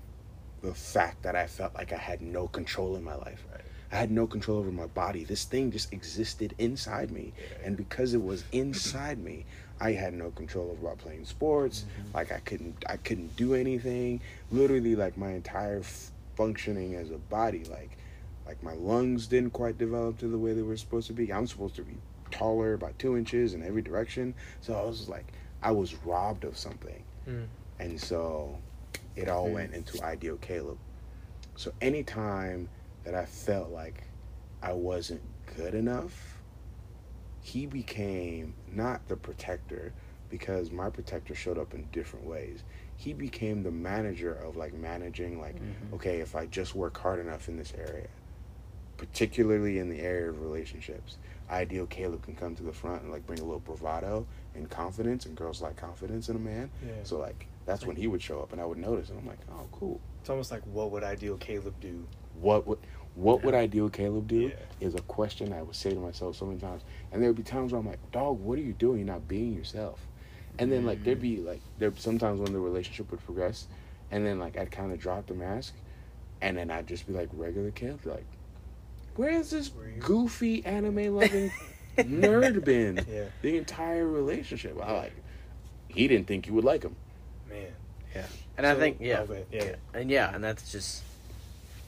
[0.61, 3.43] the fact that I felt like I had no control in my life.
[3.51, 3.61] Right.
[3.91, 5.23] I had no control over my body.
[5.23, 7.33] This thing just existed inside me.
[7.37, 7.67] Yeah.
[7.67, 9.45] And because it was inside me,
[9.79, 11.85] I had no control over playing sports.
[11.85, 12.17] Mm-hmm.
[12.17, 14.21] Like I couldn't I couldn't do anything.
[14.51, 17.97] Literally like my entire f- functioning as a body like
[18.45, 21.31] like my lungs didn't quite develop to the way they were supposed to be.
[21.31, 21.97] I'm supposed to be
[22.31, 24.35] taller by 2 inches in every direction.
[24.61, 27.03] So I was like I was robbed of something.
[27.27, 27.47] Mm.
[27.79, 28.57] And so
[29.15, 29.53] it all Mm.
[29.53, 30.77] went into Ideal Caleb.
[31.55, 32.69] So anytime
[33.03, 34.03] that I felt like
[34.61, 35.21] I wasn't
[35.57, 36.41] good enough,
[37.41, 39.93] he became not the protector
[40.29, 42.63] because my protector showed up in different ways.
[42.97, 45.93] He became the manager of like managing like Mhm.
[45.93, 48.07] okay, if I just work hard enough in this area,
[48.97, 51.17] particularly in the area of relationships,
[51.51, 55.25] ideal Caleb can come to the front and like bring a little bravado and confidence
[55.25, 56.69] and girls like confidence in a man.
[56.85, 56.91] Yeah.
[57.03, 59.39] So like that's when he would show up and I would notice and I'm like,
[59.51, 62.07] "Oh, cool." It's almost like what would ideal Caleb do?
[62.39, 62.79] What would
[63.15, 63.61] what would Yeah.
[63.61, 64.87] ideal Caleb do Yeah.
[64.87, 66.83] is a question I would say to myself so many times.
[67.11, 68.99] And there would be times where I'm like, "Dog, what are you doing?
[68.99, 70.07] You're not being yourself."
[70.57, 73.67] And then like there'd be like there sometimes when the relationship would progress
[74.11, 75.73] and then like I'd kind of drop the mask
[76.41, 78.25] and then I'd just be like regular Caleb like
[79.15, 81.51] where's this goofy anime loving
[81.97, 83.25] nerd been Yeah.
[83.41, 84.77] the entire relationship?
[84.81, 85.13] I like
[85.87, 86.95] he didn't think you would like him.
[87.49, 87.67] Man.
[88.15, 88.25] Yeah.
[88.57, 89.25] And I think yeah.
[89.51, 89.75] Yeah.
[89.93, 91.03] and yeah, and that's just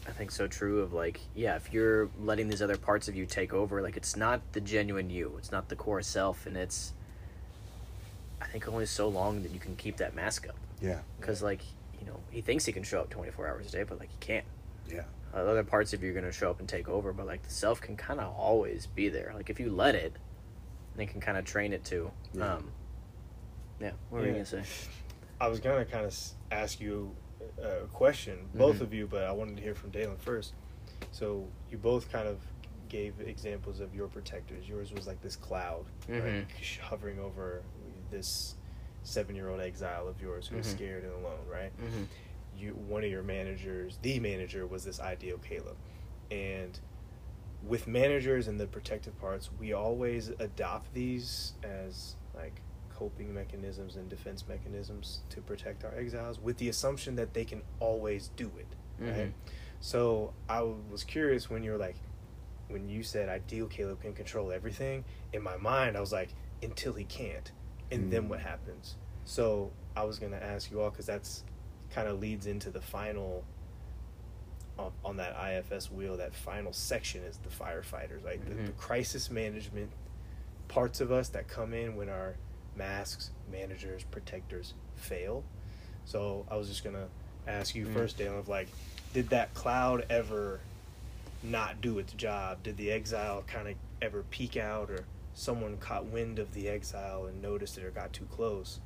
[0.07, 3.25] I think so true of like yeah, if you're letting these other parts of you
[3.25, 6.93] take over, like it's not the genuine you, it's not the core self, and it's
[8.41, 10.99] I think only so long that you can keep that mask up Yeah.
[11.19, 11.61] because like
[11.99, 14.17] you know he thinks he can show up 24 hours a day, but like he
[14.19, 14.45] can't.
[14.89, 15.03] Yeah.
[15.33, 17.49] Uh, other parts of you are gonna show up and take over, but like the
[17.49, 19.31] self can kind of always be there.
[19.35, 20.13] Like if you let it,
[20.95, 22.11] then can kind of train it to.
[22.33, 22.55] Yeah.
[22.55, 22.71] Um,
[23.79, 23.91] yeah.
[24.09, 24.63] What were you gonna say?
[25.39, 26.15] I was gonna kind of
[26.51, 27.15] ask you
[27.61, 28.81] a question, both Mhm.
[28.81, 30.53] of you, but I wanted to hear from Daylen first.
[31.11, 32.39] So you both kind of
[32.89, 34.67] gave examples of your protectors.
[34.67, 36.45] Yours was like this cloud, right, Mhm.
[36.61, 37.63] sh- hovering over
[38.11, 38.55] this
[39.03, 40.71] seven-year-old exile of yours who was Mhm.
[40.75, 41.71] scared and alone, right?
[42.55, 42.65] Mm-hmm.
[42.65, 45.77] You, one of your managers, the manager, was this ideal Caleb,
[46.29, 46.79] and
[47.63, 54.09] with managers and the protective parts, we always adopt these as like coping mechanisms and
[54.09, 58.67] defense mechanisms to protect our exiles with the assumption that they can always do it
[58.99, 59.33] right Mhm.
[59.79, 61.95] so i was curious when you were like
[62.67, 66.29] when you said ideal caleb can control everything in my mind i was like
[66.61, 67.51] until he can't
[67.89, 68.29] and then Mm.
[68.29, 71.43] what happens so i was going to ask you all because that's
[71.93, 73.43] kind of leads into the final
[74.79, 75.35] on, on that
[75.71, 78.77] ifs wheel that final section is the firefighters like the, the Mhm.
[78.77, 79.91] crisis management
[80.67, 82.35] parts of us that come in when our
[82.77, 85.43] masks, managers, protectors fail.
[86.05, 87.09] So I was just gonna
[87.45, 87.93] ask you Mm.
[87.93, 88.69] first, Daylen, of like,
[89.13, 90.61] did that cloud ever
[91.43, 92.63] not do its job?
[92.63, 97.25] Did the exile kind of ever peek out, or someone caught wind of the exile
[97.25, 98.79] and noticed it or got too close?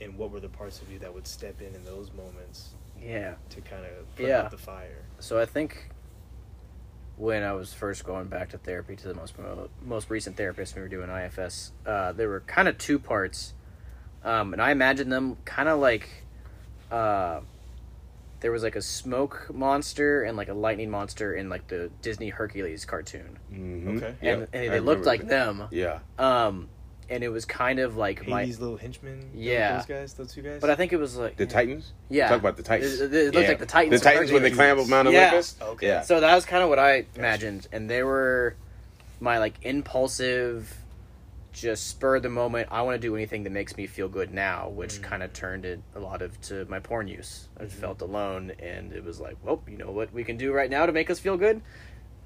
[0.00, 3.34] And what were the parts of you that would step in in those moments Yeah.
[3.50, 4.42] to kind of put Yeah.
[4.42, 5.02] out the fire?
[5.18, 5.90] So I think
[7.16, 9.34] when I was first going back to therapy to the most
[9.84, 13.52] most recent therapist we were doing IFS, uh, there were kind of two parts,
[14.24, 16.08] um, and I imagined them kind of like
[16.90, 17.40] uh,
[18.40, 22.30] there was like a smoke monster and like a lightning monster in like the Disney
[22.30, 23.96] Hercules cartoon, Mm-hmm.
[23.98, 24.14] Okay.
[24.22, 25.68] and, and they looked like them.
[25.70, 25.98] Yeah.
[26.18, 26.70] Um,
[27.10, 29.76] and it was kind of like my, Hades' little henchmen, Yeah.
[29.78, 30.60] those guys, those two guys.
[30.60, 31.92] but I think it was like The Titans?
[32.08, 33.00] Yeah, Talk about the Titans.
[33.00, 33.48] It, it looked Yeah.
[33.48, 34.00] like the Titans.
[34.00, 34.68] The from Titans when they Hercules.
[34.76, 35.20] climb up Mount Yeah.
[35.28, 35.56] Olympus?
[35.60, 35.86] Okay.
[35.88, 36.00] Yeah.
[36.02, 38.54] So that was kind of what I imagined, and they were
[39.20, 40.76] my like impulsive
[41.52, 44.32] just spur of the moment i want to do anything that makes me feel good
[44.32, 45.02] now which Mm.
[45.02, 47.70] kind of turned it a lot of to my porn use i Mhm.
[47.70, 50.86] felt alone and it was like well you know what we can do right now
[50.86, 51.60] to make us feel good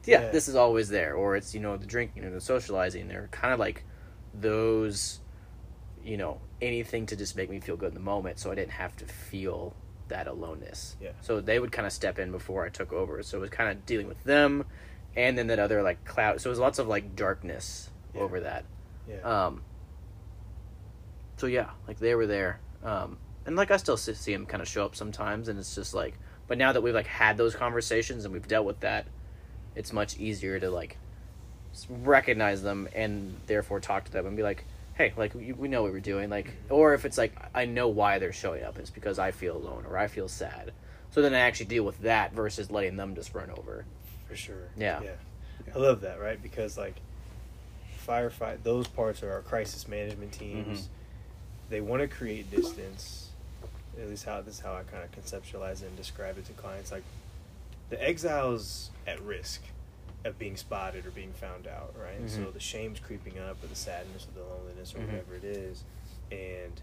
[0.05, 0.31] yeah, Yeah.
[0.31, 3.55] this is always there or it's you know the drinking or the socializing they're kind
[3.55, 3.83] of like
[4.40, 5.20] those
[6.05, 8.73] you know anything to just make me feel good in the moment so i didn't
[8.73, 9.75] have to feel
[10.09, 11.11] that aloneness Yeah.
[11.20, 13.70] so they would kind of step in before i took over so it was kind
[13.70, 14.64] of dealing with them
[15.16, 18.20] and then that other like cloud so it was lots of like darkness Yeah.
[18.23, 18.64] over that
[19.09, 19.20] Yeah.
[19.47, 19.62] um
[21.37, 23.16] so yeah like they were there um
[23.47, 26.18] and like i still see them kind of show up sometimes and it's just like
[26.47, 29.07] but now that we've like had those conversations and we've dealt with that
[29.75, 30.99] it's much easier to like
[31.89, 35.83] recognize them and therefore talk to them and be like hey like we, we know
[35.83, 38.91] what we're doing like or if it's like i know why they're showing up it's
[38.91, 40.73] because i feel alone or i feel sad
[41.11, 43.85] so then i actually deal with that versus letting them just run over
[44.27, 44.69] for sure.
[44.77, 45.01] Yeah.
[45.03, 45.11] yeah.
[45.75, 46.43] I love that, right?
[46.43, 46.95] Because like
[48.07, 50.81] firefight, those parts are our crisis management teams.
[50.83, 50.89] Mhm.
[51.71, 53.29] They want to create distance.
[54.01, 56.53] At least how this is how I kind of conceptualize it and describe it to
[56.53, 56.91] clients.
[56.91, 57.05] Like
[57.91, 59.63] the exile's at risk
[60.25, 62.19] of being spotted or being found out, right?
[62.19, 65.07] And So the shame's creeping up, or the sadness, or the loneliness, or Mhm.
[65.07, 65.85] whatever it is,
[66.33, 66.81] and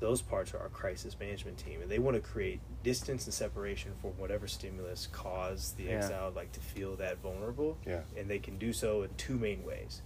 [0.00, 3.92] those parts are our crisis management team, and they want to create distance and separation
[4.00, 5.90] for whatever stimulus caused the Yeah.
[5.98, 8.02] exile like to feel that vulnerable, Yeah.
[8.16, 10.02] and they can do so in two main ways.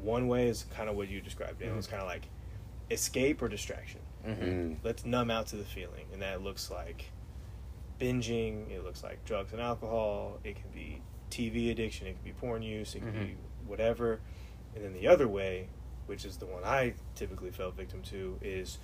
[0.00, 1.74] One way is kind of what you described, Dan.
[1.74, 1.78] Mhm.
[1.78, 2.28] It's kind of like
[2.90, 4.00] escape or distraction.
[4.26, 4.42] mm-hmm.
[4.44, 4.76] Mm.
[4.82, 7.06] Let's numb out to the feeling, and that looks like
[8.00, 8.70] binging.
[8.70, 10.38] It looks like drugs and alcohol.
[10.44, 12.06] It can be TV addiction.
[12.06, 12.94] It could be porn use.
[12.94, 13.36] It can be
[13.66, 14.20] whatever.
[14.74, 15.68] And then the other way,
[16.06, 18.78] which is the one I typically fell victim to, is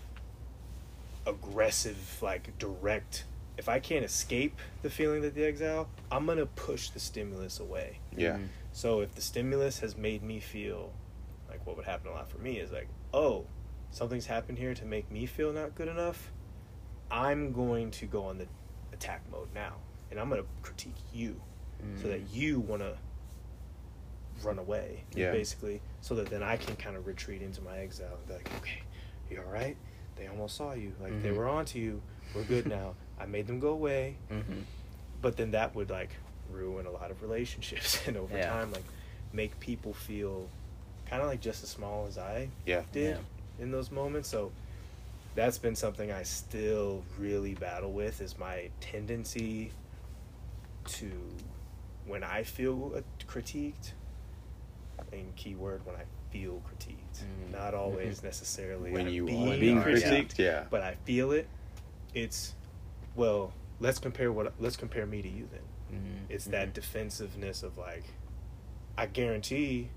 [1.27, 3.25] aggressive, like direct.
[3.57, 8.01] If I can't escape the feeling that the exile, I'm gonna push the stimulus away.
[8.17, 8.37] Yeah.
[8.39, 8.49] Mhm.
[8.73, 10.93] So if the stimulus has made me feel
[11.49, 13.47] like what would happen a lot for me is like, oh,
[13.91, 16.33] something's happened here to make me feel not good enough.
[17.11, 18.49] I'm going to go on the
[18.93, 19.75] attack mode now,
[20.11, 21.41] and I'm going to critique you
[22.01, 22.97] so that you want to
[24.43, 25.31] run away, Yeah.
[25.33, 28.51] basically, so that then I can kind of retreat into my exile and be like,
[28.59, 28.83] okay,
[29.31, 29.77] you all right?
[30.17, 31.37] They almost saw you, like they Mhm.
[31.37, 32.03] were onto you.
[32.35, 32.95] We're good now.
[33.19, 34.61] I made them go away Mm-hmm.
[35.23, 36.11] but then that would like
[36.51, 38.51] ruin a lot of relationships and over Yeah.
[38.51, 38.85] time like
[39.33, 40.49] make people feel
[41.09, 42.83] kind of like just as small as i Yeah.
[42.93, 43.19] did
[43.61, 44.51] in those moments so
[45.37, 49.71] that's been something i still really battle with is my tendency
[50.87, 51.11] to
[52.07, 53.93] when i feel critiqued
[55.13, 57.53] and keyword when i feel critiqued Mhm.
[57.53, 60.65] not always necessarily When you being, are being critiqued yeah.
[60.69, 61.47] but I feel it.
[62.13, 62.55] It's
[63.15, 65.99] well, let's compare what let's compare me to you then.
[66.01, 66.25] Mm-hmm.
[66.33, 68.03] It's that defensiveness of like,
[68.99, 69.91] I guarantee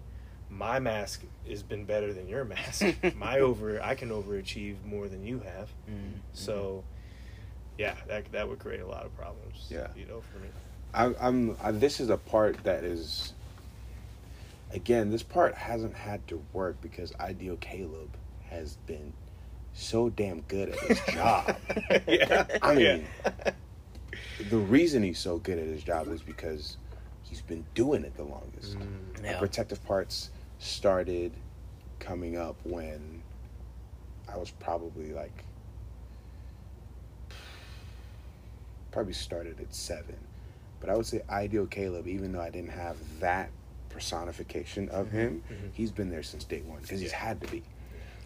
[0.50, 2.86] my mask has been better than your mask.
[3.15, 5.70] my over, I can overachieve more than you have.
[5.89, 6.20] Mm-hmm.
[6.34, 6.84] So,
[7.80, 9.65] yeah, that that would create a lot of problems.
[9.72, 9.88] Yeah.
[9.96, 10.50] you know, for me.
[10.93, 11.56] I, I'm.
[11.62, 13.34] I, this is a part that is.
[14.73, 18.10] Again, this part hasn't had to work because Ideal Caleb
[18.50, 19.13] has been
[19.73, 21.56] so damn good at his job.
[22.08, 23.52] yeah, I mean, yeah.
[24.50, 26.78] the reason he's so good at his job is because
[27.23, 28.78] he's been doing it the longest.
[28.78, 29.39] Mm, Yeah.
[29.39, 31.32] Protective parts started
[32.00, 33.21] coming up when
[34.32, 35.45] I was probably like
[38.91, 40.15] probably started at seven.
[40.80, 43.50] But I would say ideal Caleb, even though I didn't have that
[43.90, 45.72] personification of him, mhm.
[45.74, 47.18] he's been there since day one because he's Yeah.
[47.18, 47.63] had to be.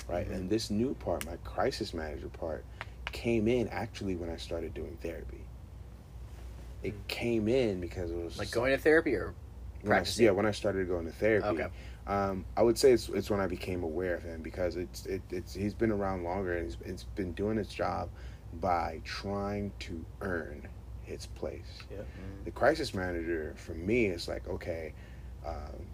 [0.10, 0.28] Right?
[0.30, 0.34] Mhm.
[0.36, 2.66] And this new part, my crisis manager part,
[3.12, 5.46] came in actually when I started doing therapy.
[6.84, 7.08] It Mm.
[7.08, 9.34] came in because it was like going to therapy or
[9.82, 10.26] when I, practicing?
[10.26, 11.48] yeah, when I started going to therapy.
[11.48, 11.68] Okay.
[12.08, 15.22] Um, I would say it's it's when I became aware of him because it's it,
[15.30, 18.10] it's he's been around longer and he's, it's been doing its job
[18.60, 20.68] by trying to earn
[21.12, 21.84] its place.
[21.91, 21.97] Yeah.
[21.97, 22.45] Mm-hmm.
[22.45, 24.93] The crisis manager for me is like okay,
[25.45, 25.86] um,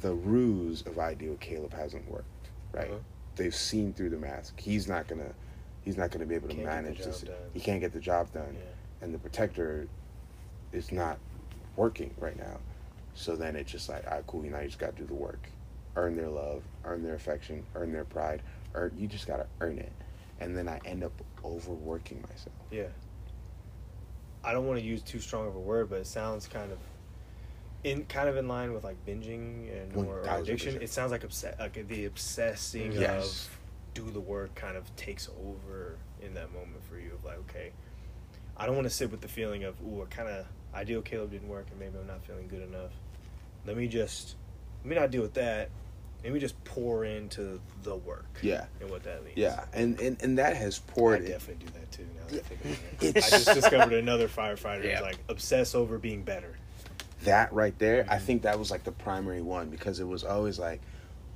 [0.00, 2.26] the ruse of ideal Caleb hasn't worked.
[2.72, 2.88] Right?
[2.88, 2.98] Uh-huh.
[3.36, 4.58] They've seen through the mask.
[4.58, 5.32] He's not gonna
[5.84, 7.20] he's not gonna be able to Can't get the manage this.
[7.22, 7.34] done.
[7.54, 9.04] He can't get the job done Yeah.
[9.04, 9.86] and the protector
[10.72, 11.18] is not
[11.76, 12.58] working right now.
[13.14, 14.44] So then it's just like, all right, cool.
[14.44, 15.48] You know, you just got to do the work,
[15.96, 18.42] earn their love, earn their affection, earn their pride,
[18.74, 19.92] or you just got to earn it.
[20.40, 21.12] And then I end up
[21.44, 22.54] overworking myself.
[22.70, 22.86] Yeah.
[24.44, 26.78] I don't want to use too strong of a word, but it sounds kind of
[27.84, 30.40] in kind of in line with like binging and or, or 1000%.
[30.42, 30.82] addiction.
[30.82, 33.46] It sounds like obse- like the obsessing Yes.
[33.46, 33.58] of
[33.94, 37.72] do the work kind of takes over in that moment for you of like okay,
[38.56, 41.30] I don't want to sit with the feeling of ooh, I kind of ideal Caleb
[41.30, 42.90] didn't work and maybe I'm not feeling good enough.
[43.66, 44.36] let me just
[44.82, 45.70] let me not deal with that.
[46.24, 48.26] Let me just pour into the work.
[48.42, 48.66] Yeah.
[48.80, 49.36] and what that means.
[49.38, 51.22] Yeah, and and, and that has I poured.
[51.22, 52.06] in- definitely do that too.
[52.16, 53.16] Now that I think about it.
[53.24, 54.96] I just discovered another firefighter Yeah.
[54.96, 56.56] who's like obsess over being better.
[57.24, 58.22] that right there, I Mhm.
[58.22, 60.80] think that was like the primary one because it was always like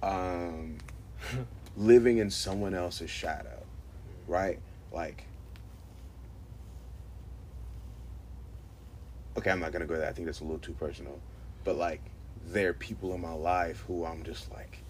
[0.02, 0.78] um,
[1.76, 3.62] living in someone else's shadow,
[4.26, 4.58] right?
[4.92, 5.24] Like,
[9.38, 10.08] okay, I'm not gonna go there.
[10.08, 11.18] I think that's a little too personal,
[11.64, 12.00] but like,
[12.46, 14.82] there are people in my life who I'm just like,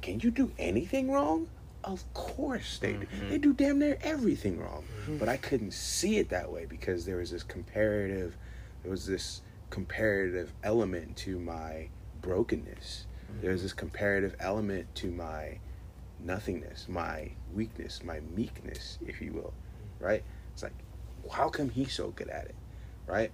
[0.00, 1.48] can you do anything wrong?
[1.84, 3.06] Of course they do.
[3.06, 3.28] Mhm.
[3.30, 4.84] They do damn near everything wrong.
[5.18, 8.36] But I couldn't see it that way because there was this comparative,
[8.82, 11.88] there was this comparative element to my
[12.20, 13.06] brokenness.
[13.40, 15.58] There was this comparative element to my
[16.18, 19.52] nothingness, my weakness, my meekness, if you will,
[20.00, 20.24] right?
[20.52, 20.72] It's like,
[21.30, 22.54] how come he's so good at it,
[23.06, 23.30] right?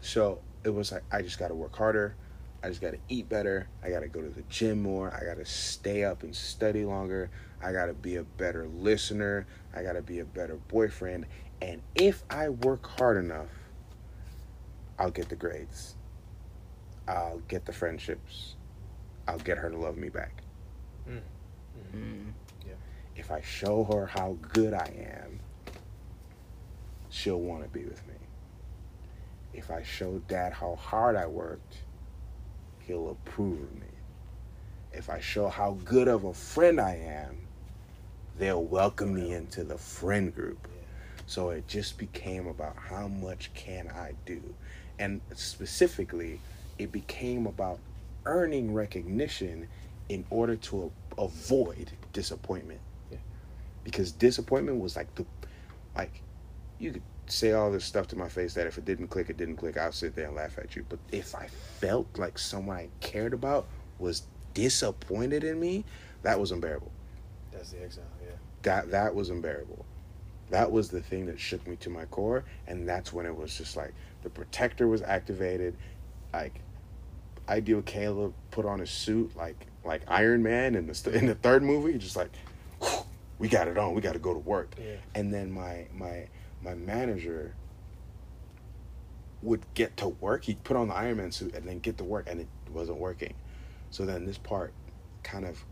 [0.00, 2.14] So it was like, I just got to work harder.
[2.62, 3.68] I just got to eat better.
[3.82, 5.12] I got to go to the gym more.
[5.12, 7.30] I got to stay up and study longer.
[7.62, 9.46] I got to be a better listener.
[9.74, 11.26] I got to be a better boyfriend.
[11.60, 13.48] And if I work hard enough,
[14.98, 15.96] I'll get the grades.
[17.08, 18.54] I'll get the friendships.
[19.26, 20.42] I'll get her to love me back.
[21.08, 22.32] Mm.
[23.16, 25.40] If I show her how good I am,
[27.10, 28.14] she'll want to be with me.
[29.52, 31.76] If I show dad how hard I worked,
[32.92, 33.86] he'll approve of me.
[34.92, 37.38] If I show how good of a friend I am,
[38.38, 40.68] they'll welcome me into the friend group.
[41.26, 44.42] So it just became about how much can I do?
[44.98, 46.38] And specifically,
[46.78, 47.78] it became about
[48.26, 49.68] earning recognition
[50.10, 52.80] in order to a- avoid disappointment.
[53.10, 53.18] Yeah.
[53.84, 55.24] Because disappointment was like the
[55.96, 56.20] like
[56.78, 59.36] you could say all this stuff to my face that if it didn't click, it
[59.36, 59.76] didn't click.
[59.76, 60.84] I'll sit there and laugh at you.
[60.88, 61.48] But if I
[61.80, 63.68] felt like someone I cared about
[63.98, 65.84] was disappointed in me,
[66.22, 66.92] that was unbearable
[67.52, 68.04] That's the exile.
[68.22, 68.30] Yeah.
[68.62, 69.84] that that was unbearable.
[70.50, 73.56] That was the thing that shook me to my core, and that's when it was
[73.56, 75.76] just like the protector was activated.
[76.32, 76.60] Like,
[77.48, 81.62] Ideal Caleb put on a suit like like Iron Man in the in the third
[81.62, 82.30] movie, just like
[83.38, 84.74] we got it on, we got to go to work.
[84.78, 84.96] Yeah.
[85.14, 86.28] And then my my
[86.62, 87.54] my manager
[89.42, 90.44] would get to work.
[90.44, 92.98] He'd put on the Iron Man suit and then get to work, and it wasn't
[92.98, 93.34] working.
[93.90, 94.72] So then this part
[95.22, 95.62] kind of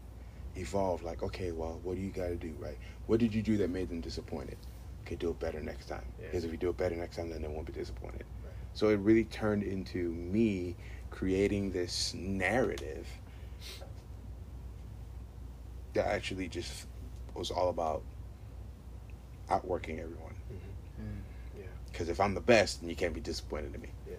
[0.56, 1.04] evolved.
[1.04, 2.78] Like, okay, well, what do you got to do, right?
[3.06, 4.58] What did you do that made them disappointed?
[5.06, 6.04] Okay, do it better next time.
[6.18, 6.26] Yeah.
[6.26, 8.24] Because if you do it better next time, then they won't be disappointed.
[8.44, 8.52] Right.
[8.74, 10.76] So it really turned into me
[11.10, 13.06] creating this narrative
[15.94, 16.86] that actually just
[17.34, 18.02] was all about
[19.48, 20.29] outworking everyone.
[22.00, 22.06] Yeah.
[22.06, 23.90] Because if I'm the best, then you can't be disappointed in me.
[24.08, 24.14] Yeah.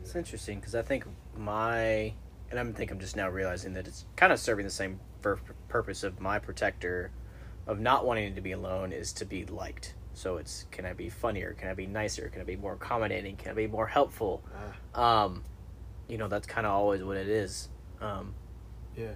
[0.00, 1.04] It's interesting because I think
[1.36, 2.12] my,
[2.50, 5.38] and I think I'm just now realizing that it's kind of serving the same pur-
[5.68, 7.12] purpose of my protector,
[7.68, 9.94] of not wanting to be alone is to be liked.
[10.14, 11.54] So it's can I be funnier?
[11.54, 12.28] Can I be nicer?
[12.28, 13.36] Can I be more accommodating?
[13.36, 14.42] Can I be more helpful?
[14.96, 15.24] Ah.
[15.24, 15.44] Um,
[16.08, 17.68] you know that's kind of always what it is.
[18.00, 18.34] Um,
[18.96, 19.14] Yeah.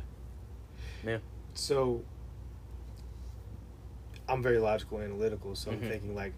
[1.04, 1.18] Yeah.
[1.54, 2.02] So
[4.28, 5.54] I'm very logical, and analytical.
[5.57, 5.74] So Mhm.
[5.74, 6.32] I'm thinking like,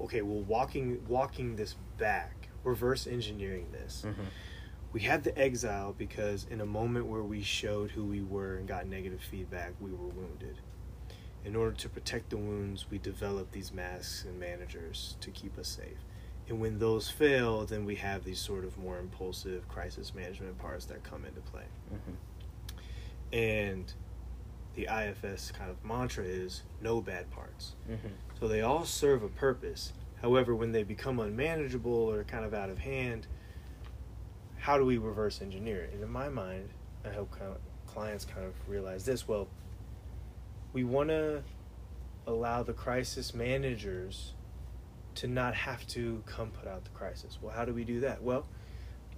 [0.00, 4.04] okay, well, walking walking this back, reverse engineering this.
[4.06, 4.14] mhm.
[4.92, 8.66] We had the exile because in a moment where we showed who we were and
[8.66, 10.60] got negative feedback, we were wounded.
[11.44, 15.68] In order to protect the wounds, we developed these masks and managers to keep us
[15.68, 15.98] safe.
[16.48, 20.86] And when those fail, then we have these sort of more impulsive crisis management parts
[20.86, 21.66] that come into play.
[21.92, 22.16] Mhm.
[23.32, 23.92] And
[24.78, 27.74] the IFS kind of mantra is no bad parts.
[27.90, 28.12] Mhm.
[28.38, 29.92] So they all serve a purpose.
[30.22, 33.26] However, when they become unmanageable or kind of out of hand,
[34.58, 35.94] how do we reverse engineer it?
[35.94, 36.68] And in my mind,
[37.04, 37.58] I hope kind of
[37.88, 39.26] clients kind of realize this.
[39.26, 39.48] Well,
[40.72, 41.42] we want to
[42.24, 44.34] allow the crisis managers
[45.16, 47.40] to not have to come put out the crisis.
[47.42, 48.22] Well, how do we do that?
[48.22, 48.46] Well,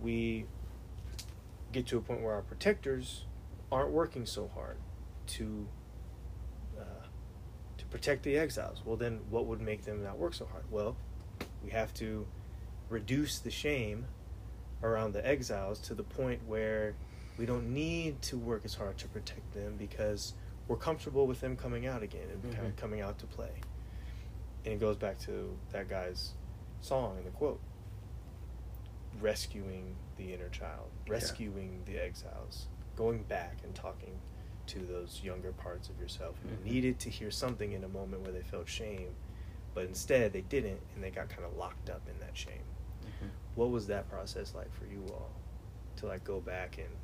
[0.00, 0.46] we
[1.70, 3.26] get to a point where our protectors
[3.70, 4.78] aren't working so hard
[5.28, 5.66] to
[6.78, 7.06] uh,
[7.78, 8.82] to protect the exiles.
[8.84, 10.64] Well, then what would make them not work so hard?
[10.70, 10.96] Well,
[11.64, 12.26] we have to
[12.88, 14.06] reduce the shame
[14.82, 16.94] around the exiles to the point where
[17.38, 20.34] we don't need to work as hard to protect them because
[20.68, 23.50] we're comfortable with them coming out again and kind of coming out to play.
[24.64, 26.32] And it goes back to that guy's
[26.80, 27.60] song and the quote
[29.20, 31.12] rescuing the inner child, Yeah.
[31.14, 34.18] rescuing the exiles, going back and talking
[34.70, 36.64] to those younger parts of yourself who Mhm.
[36.64, 39.14] needed to hear something in a moment where they felt shame,
[39.74, 42.62] but instead they didn't and they got kind of locked up in that shame.
[43.04, 43.30] Mhm.
[43.56, 45.32] What was that process like for you all
[45.96, 46.96] to like go back and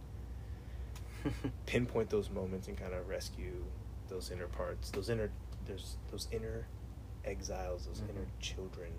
[1.66, 3.64] pinpoint those moments and kind of rescue
[4.08, 5.30] those inner parts, those inner
[5.64, 6.68] there's those inner
[7.24, 8.10] exiles, those Mhm.
[8.10, 8.92] inner children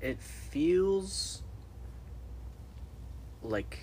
[0.00, 1.42] it feels
[3.42, 3.78] like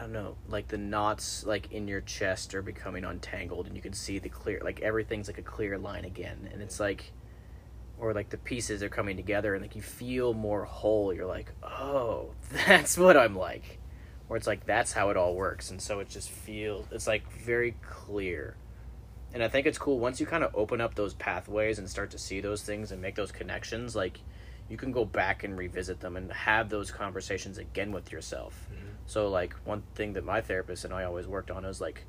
[0.00, 3.82] I don't know, like the knots like in your chest are becoming untangled and you
[3.82, 7.12] can see the clear like everything's like a clear line again and it's like
[7.98, 11.12] or like the pieces are coming together and like you feel more whole.
[11.12, 12.30] You're like, "Oh,
[12.66, 13.78] that's what I'm like."
[14.30, 17.30] Or it's like that's how it all works and so it just feels it's like
[17.30, 18.56] very clear.
[19.34, 22.10] And I think it's cool once you kind of open up those pathways and start
[22.12, 24.20] to see those things and make those connections like
[24.70, 28.66] you can go back and revisit them and have those conversations again with yourself.
[29.10, 32.04] So like one thing that my therapist and I always worked on is like,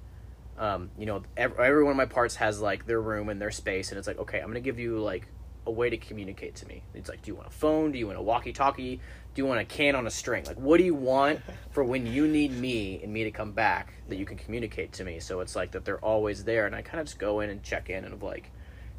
[0.60, 3.50] um, you know, every, every one of my parts has like their room and their
[3.50, 5.28] space, and it's like, okay, I'm gonna give you like
[5.66, 6.84] a way to communicate to me.
[6.94, 7.92] It's like, do you want a phone?
[7.92, 8.98] Do you want a walkie-talkie?
[9.34, 10.46] Do you want a can on a string?
[10.46, 11.40] Like, what do you want
[11.72, 15.04] for when you need me and me to come back that you can communicate to
[15.04, 15.20] me?
[15.20, 17.64] So it's like that they're always there, and I kind of just go in and
[17.64, 18.52] check in and of like,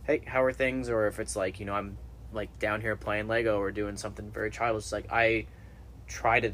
[0.03, 0.88] hey, how are things?
[0.88, 1.98] Or if it's like, you know, I'm
[2.32, 5.46] like down here playing Lego or doing something very childish, like I
[6.09, 6.53] try to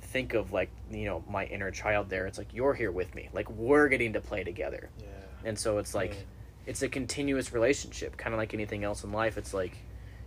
[0.00, 3.28] think of like you know my inner child there it's like you're here with me
[3.32, 5.06] like we're getting to play together Yeah.
[5.44, 6.20] and so it's like Man.
[6.66, 9.76] it's a continuous relationship kind of like anything else in life it's like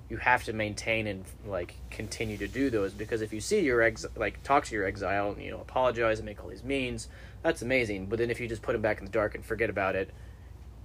[0.10, 3.82] you have to maintain and like continue to do those because if you see your
[3.82, 7.08] ex like talk to your exile and you know apologize and make all these means
[7.44, 9.70] that's amazing but then if you just put them back in the dark and forget
[9.70, 10.10] about it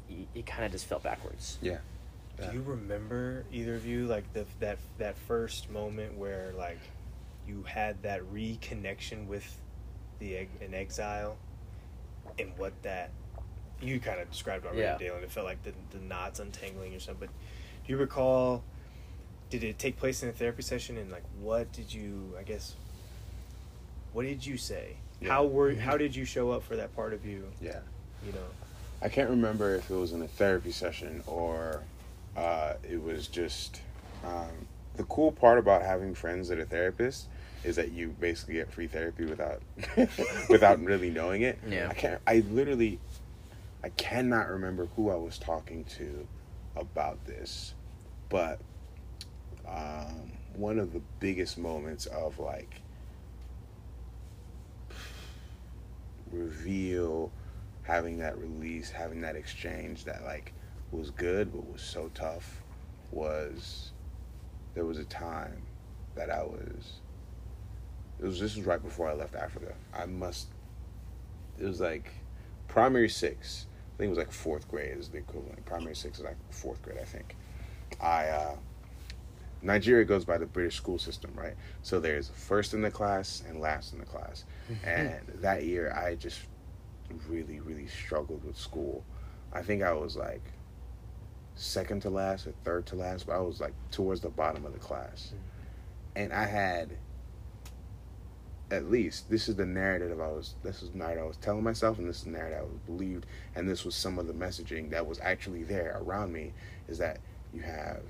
[0.09, 1.78] you, you kind of just fell backwards Yeah.
[2.39, 6.78] Do you remember either of you like the that that first moment where like
[7.51, 9.61] you had that reconnection with
[10.19, 11.37] the egg, an exile
[12.39, 13.11] and what that
[13.83, 14.99] you kind of described already, Yeah.
[14.99, 17.29] Dale, and it felt like the the knots untangling or something.
[17.29, 18.63] But do you recall?
[19.49, 20.97] Did it take place in a therapy session?
[20.97, 22.35] And like, what did you?
[22.39, 22.75] I guess.
[24.13, 24.97] What did you say?
[25.21, 25.31] Yeah.
[25.31, 25.75] How were?
[25.75, 27.45] How did you show up for that part of you?
[27.61, 27.81] Yeah.
[28.25, 28.47] You know.
[29.03, 31.83] I can't remember if it was in a therapy session or
[32.37, 33.81] uh, it was just.
[34.23, 37.25] Um, the cool part about having friends that are therapists
[37.65, 39.63] is that you basically get free therapy without
[40.49, 41.59] without really knowing it.
[41.69, 41.89] Yeah.
[41.91, 42.21] I can't.
[42.27, 42.99] I literally,
[43.85, 46.27] I cannot remember who I was talking to
[46.77, 47.75] about this,
[48.29, 48.61] but
[49.69, 52.81] um, one of the biggest moments of like
[56.33, 57.31] reveal
[57.83, 60.53] having that release having that exchange that like
[60.93, 62.63] was good but was so tough
[63.11, 63.91] was
[64.75, 65.63] there was a time
[66.15, 67.01] that I was
[68.21, 69.73] it was this was right before I left Africa.
[69.95, 70.49] I must
[71.59, 72.12] it was like
[72.68, 73.66] primary six.
[73.95, 75.64] I think it was like fourth grade is the equivalent.
[75.64, 77.37] Primary six is like fourth grade, I think.
[78.01, 78.57] I uh
[79.62, 81.55] Nigeria goes by the British school system, right?
[81.83, 84.45] So there's first in the class and last in the class.
[84.85, 86.41] and that year I just
[87.29, 89.05] really, really struggled with school.
[89.53, 90.43] I think I was like
[91.57, 94.73] second to last or third to last, but I was like towards the bottom of
[94.73, 95.33] the class.
[96.16, 96.91] And I had
[98.71, 101.64] at least this is the narrative I was this is the narrative I was telling
[101.64, 104.33] myself and this is the narrative I was believed and this was some of the
[104.33, 106.53] messaging that was actually there around me
[106.89, 107.18] is that
[107.53, 108.03] you have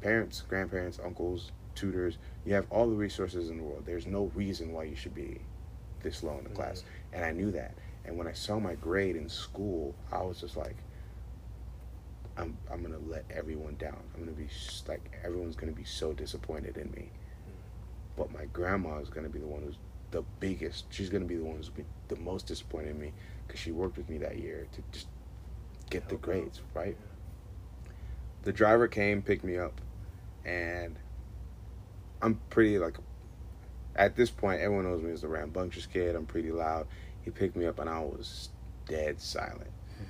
[0.00, 3.84] parents, grandparents, uncles, tutors, you have all the resources in the world.
[3.86, 5.40] There's no reason why you should be
[6.02, 6.80] this low in the class.
[6.80, 7.16] Mm-hmm.
[7.16, 7.74] And I knew that.
[8.04, 10.76] And when I saw my grade in school, I was just like
[12.36, 13.98] I'm I'm gonna let everyone down.
[14.14, 17.10] I'm gonna be s- like everyone's gonna be so disappointed in me.
[17.10, 18.16] Mm-hmm.
[18.16, 19.78] But my grandma is gonna be the one who's
[20.16, 20.86] the biggest.
[20.88, 23.12] She's gonna be the one who's be the most disappointed in me
[23.46, 25.08] because she worked with me that year to just
[25.90, 26.22] get the Help out.
[26.22, 26.96] grades right.
[28.44, 29.78] The driver came, picked me up,
[30.44, 30.96] and
[32.22, 32.96] I'm pretty like.
[33.94, 36.16] At this point, everyone knows me as the rambunctious kid.
[36.16, 36.86] I'm pretty loud.
[37.22, 38.50] He picked me up, and I was
[38.86, 39.70] dead silent.
[39.98, 40.04] Hmm.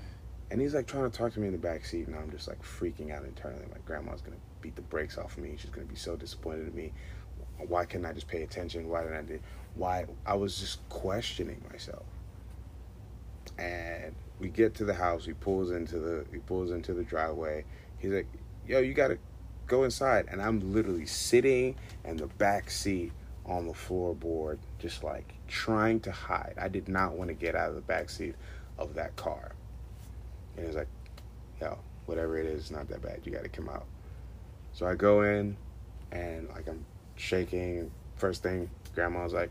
[0.53, 2.47] And he's like trying to talk to me in the back seat, and I'm just
[2.47, 3.67] like freaking out internally.
[3.71, 5.57] My grandma's gonna beat the brakes off of me.
[5.59, 6.93] She's gonna be so disappointed in me.
[7.59, 8.89] Why couldn't I just pay attention?
[8.89, 9.41] Why didn't I do?
[9.77, 12.05] Why I was just questioning myself.
[13.59, 15.25] And we get to the house.
[15.25, 17.65] He pulls into the he pulls into the driveway.
[17.99, 18.27] He's like,
[18.67, 19.19] "Yo, you gotta
[19.67, 23.13] go inside." And I'm literally sitting in the back seat
[23.47, 26.55] on the floorboard, just like trying to hide.
[26.61, 28.35] I did not want to get out of the back seat
[28.79, 29.53] of that car.
[30.57, 30.89] And he's like,
[31.61, 33.21] yo, whatever it is, it's not that bad.
[33.25, 33.87] You got to come out.
[34.73, 35.57] So I go in
[36.13, 36.85] and like I'm
[37.17, 37.91] shaking.
[38.17, 39.51] First thing, grandma's like,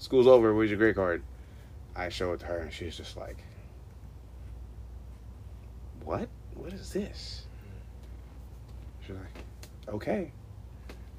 [0.00, 0.52] school's over.
[0.52, 1.22] Where's your grade card?
[1.94, 3.36] I show it to her and she's just like,
[6.04, 6.28] what?
[6.54, 7.44] What is this?
[9.06, 10.32] She's like, okay.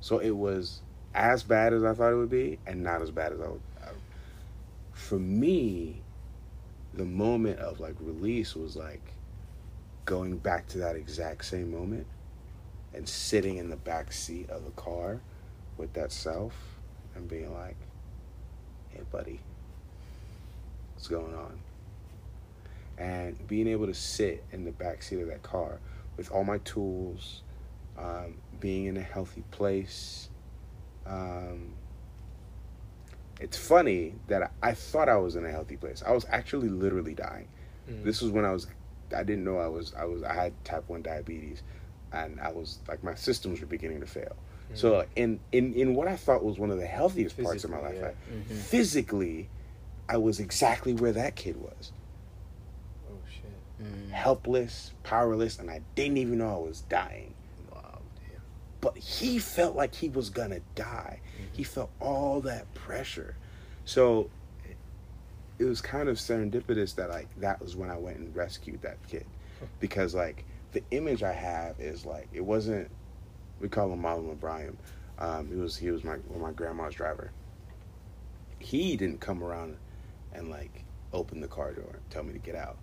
[0.01, 0.81] So it was
[1.13, 3.61] as bad as I thought it would be, and not as bad as I would.
[3.81, 3.89] I,
[4.93, 6.01] for me,
[6.93, 9.13] the moment of like release was like
[10.05, 12.07] going back to that exact same moment
[12.93, 15.21] and sitting in the back seat of the car
[15.77, 16.53] with that self
[17.15, 17.77] and being like,
[18.93, 19.39] "Hey, buddy,
[20.93, 21.59] what's going on?"
[22.97, 25.79] And being able to sit in the back seat of that car
[26.17, 27.41] with all my tools,
[27.97, 30.29] um, being in a healthy place.
[31.05, 31.73] Um,
[33.39, 36.03] it's funny that I, I thought I was in a healthy place.
[36.05, 37.47] I was actually literally dying.
[37.89, 38.03] Mm.
[38.03, 38.67] This was when I was
[39.15, 41.63] I didn't know I was I was I had type 1 diabetes
[42.13, 44.35] and I was like my systems were beginning to fail.
[44.73, 44.77] Mm.
[44.77, 47.79] So in in in what I thought was one of the healthiest parts of my
[47.79, 48.57] life, Physically, I- Mhm.
[48.57, 49.49] physically
[50.09, 51.91] I was exactly where that kid was.
[53.09, 53.85] oh shit.
[53.85, 54.09] Mm.
[54.11, 57.33] Helpless, powerless, and I didn't even know I was dying.
[57.71, 57.99] Wow.
[58.29, 58.41] Damn.
[58.81, 61.19] But he felt like he was gonna die.
[61.53, 63.35] He felt all that pressure.
[63.85, 64.29] So
[65.59, 68.97] it was kind of serendipitous that like that was when I went and rescued that
[69.07, 69.25] kid.
[69.79, 72.89] Because like the image I have is like it wasn't
[73.61, 74.77] we call him Marlon O'Brien.
[75.19, 77.31] Um, he was he was my my grandma's driver.
[78.59, 79.77] He didn't come around
[80.33, 80.83] and like
[81.13, 82.77] open the car door and tell me to get out.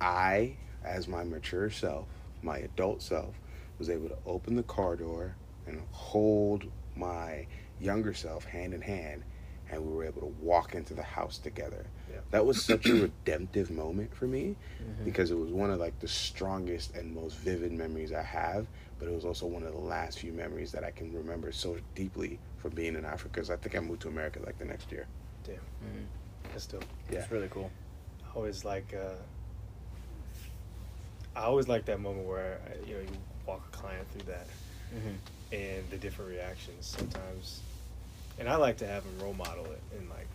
[0.00, 2.06] I, as my mature self,
[2.42, 3.34] my adult self,
[3.78, 6.64] was able to open the car door and hold
[6.96, 7.46] my
[7.80, 9.24] younger self hand in hand
[9.70, 11.86] and we were able to walk into the house together.
[12.34, 15.04] That was such a redemptive moment for me Mhm.
[15.04, 18.66] because it was one of like the strongest and most vivid memories I have,
[18.98, 21.76] but it was also one of the last few memories that I can remember so
[21.94, 23.38] deeply from being in Africa.
[23.38, 25.06] Cause I think I moved to America like the next year.
[25.44, 25.54] Damn.
[25.58, 26.06] Mhm.
[26.50, 26.84] That's dope.
[27.08, 27.20] Yeah.
[27.20, 27.70] It's really cool.
[28.24, 29.14] I always like uh
[31.36, 33.16] I always like that moment where uh, you know you
[33.46, 34.48] walk a client through that
[34.92, 35.16] Mhm.
[35.52, 37.60] and the different reactions sometimes
[38.40, 40.26] and I like to have them role model it and like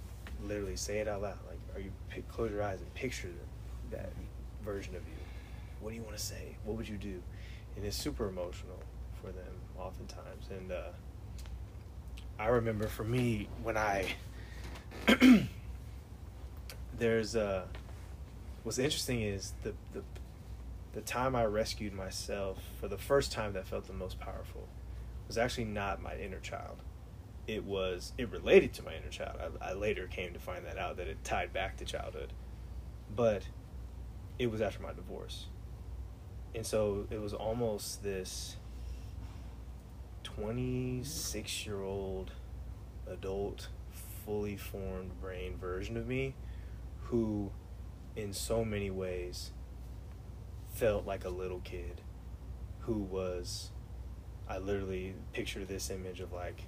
[0.41, 1.37] literally say it out loud
[1.80, 3.30] are you close your eyes and picture
[3.91, 4.11] that
[4.63, 5.15] version of you?
[5.80, 6.57] What do you want to say?
[6.65, 7.21] What would you do?
[7.75, 8.80] And it's super emotional
[9.21, 10.49] for them oftentimes.
[10.49, 10.89] And uh
[12.38, 14.13] I remember for me when I
[16.97, 17.65] there's uh
[18.63, 20.03] what's interesting is the the
[20.93, 24.67] the time I rescued myself for the first time that felt the most powerful
[25.27, 26.82] was actually not my inner child.
[27.49, 29.39] It was it related to my inner child.
[29.59, 32.31] I, I later came to find that out that it tied back to childhood,
[33.15, 33.41] but
[34.37, 35.47] it was after my divorce,
[36.53, 38.57] and so it was almost this
[40.21, 42.33] twenty six year old
[43.07, 43.69] adult,
[44.23, 46.35] fully formed brain version of me,
[47.05, 47.49] who,
[48.15, 49.49] in so many ways,
[50.71, 52.01] felt like a little kid
[52.81, 53.71] who was
[54.47, 56.65] I literally picture this image of like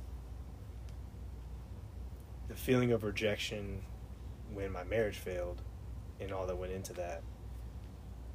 [2.51, 3.81] the feeling of rejection
[4.53, 5.61] when my marriage failed
[6.19, 7.23] and all that went into that.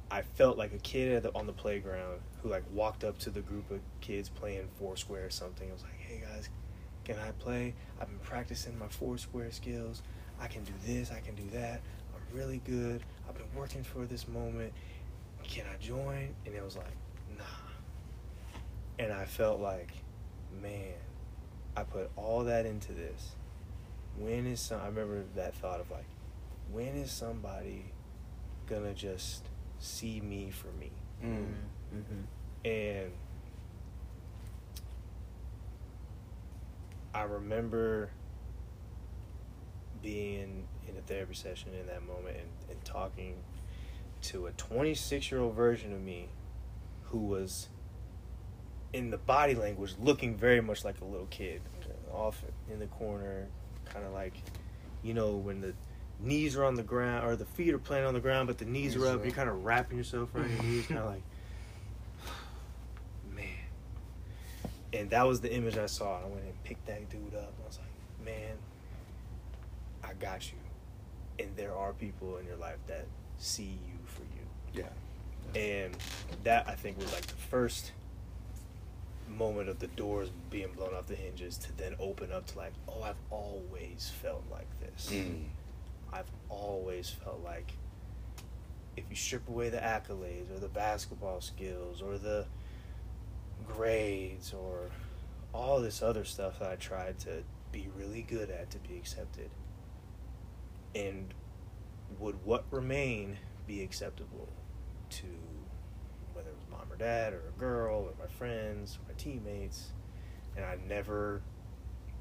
[0.09, 3.41] I felt like a kid the, on the playground who like walked up to the
[3.41, 5.69] group of kids playing Foursquare or something.
[5.69, 6.49] I was like, "Hey guys,
[7.03, 7.75] can I play?
[8.01, 10.01] I've been practicing my Foursquare skills.
[10.39, 11.11] I can do this.
[11.11, 11.81] I can do that.
[12.15, 13.03] I'm really good.
[13.29, 14.73] I've been working for this moment.
[15.43, 16.97] Can I join?" And it was like,
[17.37, 17.43] "Nah."
[18.97, 19.91] And I felt like,
[20.59, 20.95] man,
[21.75, 23.35] I put all that into this.
[24.17, 24.81] When is some?
[24.81, 26.05] I remember that thought of like,
[26.71, 27.93] when is somebody
[28.67, 29.43] gonna just
[29.79, 30.91] see me for me?
[31.23, 32.25] Mhm.
[32.65, 33.11] And
[37.13, 38.11] I remember
[40.01, 43.35] being in a therapy session in that moment and, and talking
[44.21, 46.29] to a 26 year old version of me
[47.05, 47.69] who was
[48.93, 51.61] in the body language looking very much like a little kid
[52.11, 53.47] off in the corner
[53.93, 54.33] kind of like
[55.03, 55.73] you know when the
[56.19, 58.65] knees are on the ground or the feet are planted on the ground but the
[58.65, 61.21] knees are up you're kind of wrapping yourself around your knees kind of like
[63.35, 63.45] man.
[64.93, 67.67] And that was the image i saw i went and picked that dude up i
[67.67, 68.55] was like man
[70.03, 70.57] i got you.
[71.39, 73.05] And there are people in your life that
[73.37, 74.83] see you for you.
[74.83, 75.59] Yeah.
[75.59, 75.95] and
[76.43, 77.91] that I think was like the first
[79.29, 82.73] moment of the doors being blown off the hinges to then open up to like,
[82.87, 85.11] oh, I've always felt like this.
[85.11, 85.43] Mm.
[86.11, 87.73] I've always felt like
[88.95, 92.45] if you strip away the accolades or the basketball skills or the
[93.67, 94.89] grades or
[95.53, 99.49] all this other stuff that I tried to be really good at to be accepted,
[100.95, 101.33] and
[102.19, 104.47] would what remain be acceptable
[105.09, 105.25] to
[106.37, 109.87] whether it was mom or dad or a girl or my friends, or my teammates,
[110.55, 111.41] and I never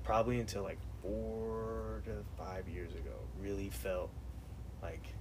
[0.02, 4.10] probably until like four to five years ago, really felt
[4.82, 5.14] like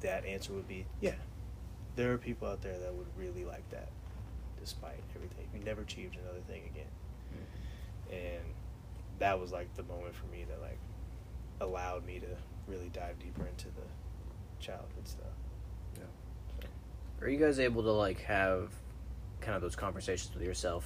[0.00, 1.14] that answer would be yeah.
[1.94, 3.90] There are people out there that would really like that,
[4.58, 5.46] despite everything.
[5.52, 6.90] We never achieved another thing again,
[7.34, 8.14] mm-hmm.
[8.14, 8.54] and
[9.18, 10.78] that was like the moment for me that like
[11.60, 12.26] allowed me to
[12.66, 13.84] really dive deeper into the
[14.58, 15.36] childhood stuff.
[17.22, 18.70] Are you guys able to like have
[19.40, 20.84] kind of those conversations with yourself,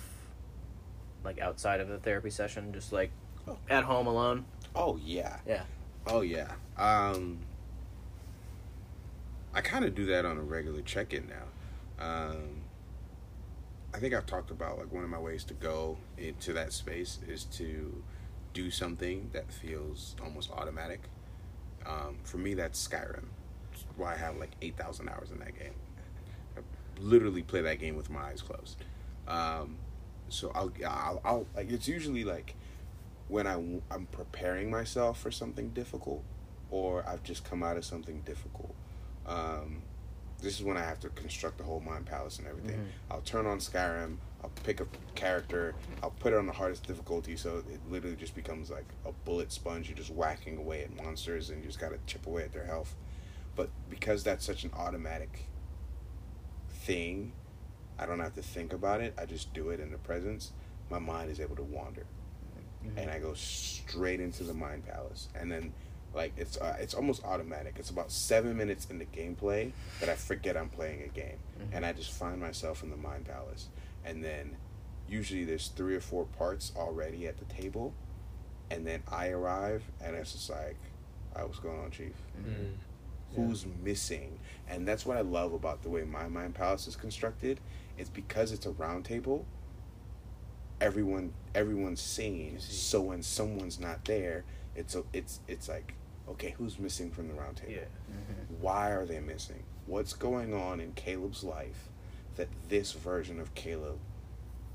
[1.25, 3.11] like outside of the therapy session, just like
[3.49, 3.57] Oh.
[3.71, 4.45] at home alone?
[4.75, 5.39] Oh yeah.
[5.47, 5.63] Yeah.
[6.07, 6.53] Oh yeah.
[6.77, 7.39] Um
[9.55, 12.05] I kind of do that on a regular check-in now.
[12.05, 12.63] Um
[13.95, 17.19] I think I've talked about like one of my ways to go into that space
[17.27, 18.03] is to
[18.53, 21.01] do something that feels almost automatic.
[21.87, 23.25] Um, for me, that's Skyrim.
[23.97, 25.73] Why I have like eight thousand hours in that game.
[26.99, 28.77] Literally play that game with my eyes closed.
[29.29, 29.77] Um,
[30.29, 32.55] so I'll, I'll, I'll like it's usually like
[33.29, 33.55] when I
[33.91, 36.23] I'm preparing myself for something difficult,
[36.71, 38.75] or I've just come out of something difficult.
[39.27, 39.83] Um,
[40.41, 42.79] this is when I have to construct the whole mind palace and everything.
[42.79, 42.87] Mhm.
[43.11, 44.17] I'll turn on Skyrim.
[44.45, 45.75] I'll pick a character.
[46.03, 49.51] I'll put it on the hardest difficulty, so it literally just becomes like a bullet
[49.51, 49.89] sponge.
[49.89, 52.95] You're just whacking away at monsters, and you just gotta chip away at their health.
[53.57, 55.47] But because that's such an automatic
[56.87, 57.33] thing,
[57.99, 59.15] I don't have to think about it.
[59.19, 60.53] I just do it in the presence.
[60.91, 62.07] My mind is able to wander
[62.97, 65.73] and I go straight into the mind palace, and then
[66.15, 67.75] like it's uh, it's almost automatic.
[67.81, 71.69] It's about seven minutes into gameplay that I forget I'm playing a game, Mhm.
[71.73, 73.67] and I just find myself in the mind palace,
[74.05, 74.57] and then
[75.09, 77.93] usually there's three or four parts already at the table,
[78.71, 80.77] and then I arrive, and it's just like,
[81.35, 82.15] "All right, what's going on, Chief?
[82.41, 82.75] Mhm.
[83.35, 84.39] Who's missing?"
[84.69, 87.61] And that's what I love about the way my mind palace is constructed.
[87.99, 89.47] It's because it's a round table
[90.81, 94.45] everyone everyone's singing so when someone's not there
[94.75, 95.95] it's a, it's it's like
[96.29, 97.85] okay who's missing from the round table Yeah.
[98.15, 98.61] Mhm.
[98.61, 101.89] why are they missing what's going on in caleb's life
[102.37, 103.99] that this version of caleb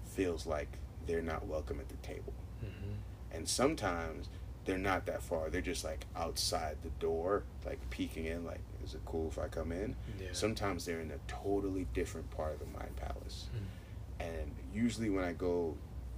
[0.06, 0.70] feels like
[1.06, 2.34] they're not welcome at the table
[2.66, 2.94] Mm-hmm.
[3.38, 4.28] and sometimes
[4.66, 8.94] they're not that far they're just like outside the door like peeking in like is
[8.96, 10.28] it cool if i come in Yeah.
[10.32, 14.26] sometimes they're in a totally different part of the mind palace Mm.
[14.26, 15.76] and usually when I go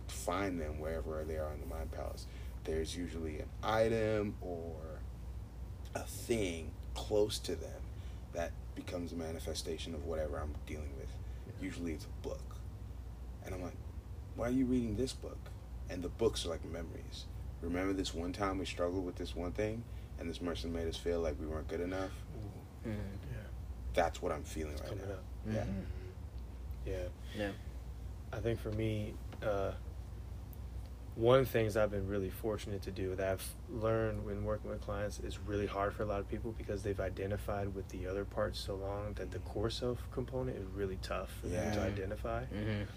[0.08, 2.28] find them wherever they are in the mind palace,
[2.66, 4.76] there's usually an item or
[5.96, 7.82] a thing close to them
[8.34, 11.10] that becomes a manifestation of whatever I'm dealing with.
[11.62, 12.58] Usually it's a book.
[13.46, 13.78] And I'm like,
[14.36, 15.40] why are you reading this book?
[15.90, 17.26] And the books are like memories.
[17.62, 19.84] Remember this one time we struggled with this one thing
[20.20, 22.12] and this person made us feel like we weren't good enough?
[22.86, 22.96] Ooh, Mhm.
[23.32, 23.38] yeah.
[23.94, 25.14] That's what I'm feeling It's right coming now.
[25.16, 25.24] up.
[25.50, 25.64] Yeah.
[25.64, 25.86] Mhm.
[26.86, 27.08] Yeah.
[27.36, 27.52] Yeah.
[28.32, 29.72] I think for me, uh,
[31.16, 34.72] one of the things I've been really fortunate to do that I've learned when working
[34.72, 38.08] with clients is really hard for a lot of people because they've identified with the
[38.08, 41.80] other parts so long that the core self component is really tough for them to
[41.80, 41.86] Yeah.
[41.86, 42.46] identify.
[42.46, 42.88] Mhm.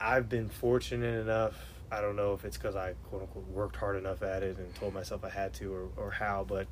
[0.00, 1.54] I've been fortunate enough.
[1.92, 4.74] I don't know if it's because I quote unquote worked hard enough at it and
[4.74, 6.66] told myself I had to or, or how, but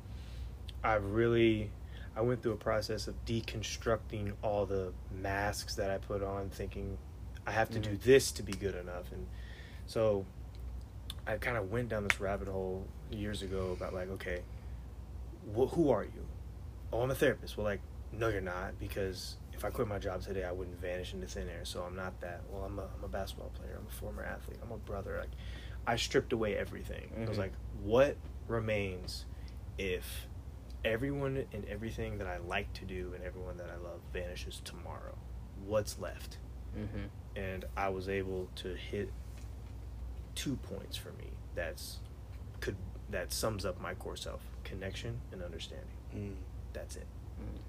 [0.83, 1.71] I've really
[2.15, 4.91] I went through a process of deconstructing all the
[5.21, 6.97] masks that I put on, thinking
[7.47, 8.01] I have to do Mhm.
[8.03, 9.25] this to be good enough, and
[9.87, 10.25] so
[11.25, 14.41] I kind of went down this rabbit hole years ago about like, okay,
[15.55, 16.25] wh- who are you?
[16.91, 17.57] Oh, I'm a therapist.
[17.57, 17.81] Well, like,
[18.11, 21.47] no, you're not because if I quit my job today, I wouldn't vanish into thin
[21.47, 21.63] air.
[21.63, 22.41] So I'm not that.
[22.49, 23.77] Well, I'm a, I'm a basketball player.
[23.79, 24.57] I'm a former athlete.
[24.63, 25.17] I'm a brother.
[25.19, 25.29] Like,
[25.87, 27.11] I stripped away everything.
[27.15, 27.41] I was Mhm.
[27.41, 29.25] like, what remains
[29.77, 30.27] if
[30.83, 35.17] everyone and everything that I like to do and everyone that I love vanishes tomorrow?
[35.65, 36.37] What's left?
[36.77, 37.09] Mhm.
[37.35, 39.11] and I was able to hit
[40.35, 41.31] two points for me.
[41.55, 41.99] That's
[42.59, 42.75] could
[43.09, 45.87] that sums up my core self: connection and understanding.
[46.15, 46.35] Mm.
[46.73, 47.07] That's it.
[47.41, 47.59] Mhm.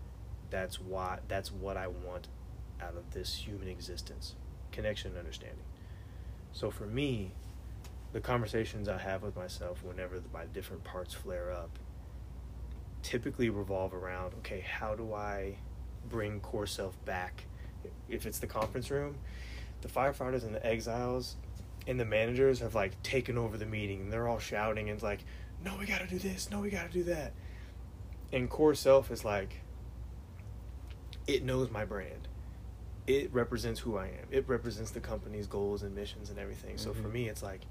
[0.51, 1.21] That's why.
[1.29, 2.29] That's what I want
[2.81, 4.35] out of this human existence:
[4.71, 5.65] connection and understanding.
[6.53, 7.33] So for me,
[8.13, 11.79] the conversations I have with myself whenever the, my different parts flare up
[13.03, 15.57] typically revolve around okay, how do I
[16.09, 17.45] bring core self back?
[18.09, 19.17] If it's the conference room,
[19.81, 21.37] the firefighters and the exiles
[21.87, 25.03] and the managers have like taken over the meeting and they're all shouting and it's
[25.03, 25.21] like,
[25.65, 27.33] no, we gotta do this, no, we gotta do that.
[28.33, 29.61] And core self is like,
[31.27, 32.29] it knows my brand.
[33.07, 34.27] It represents who I am.
[34.31, 36.79] It represents the company's goals and missions and everything.
[36.79, 37.13] So for Mhm.
[37.13, 37.63] me, it's like,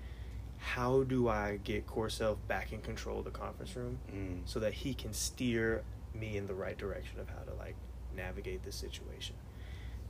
[0.64, 4.41] how do I get core self back in control of the conference room Mm.
[4.45, 5.84] so that he can steer
[6.14, 7.76] me in the right direction of how to like
[8.16, 9.36] navigate this situation?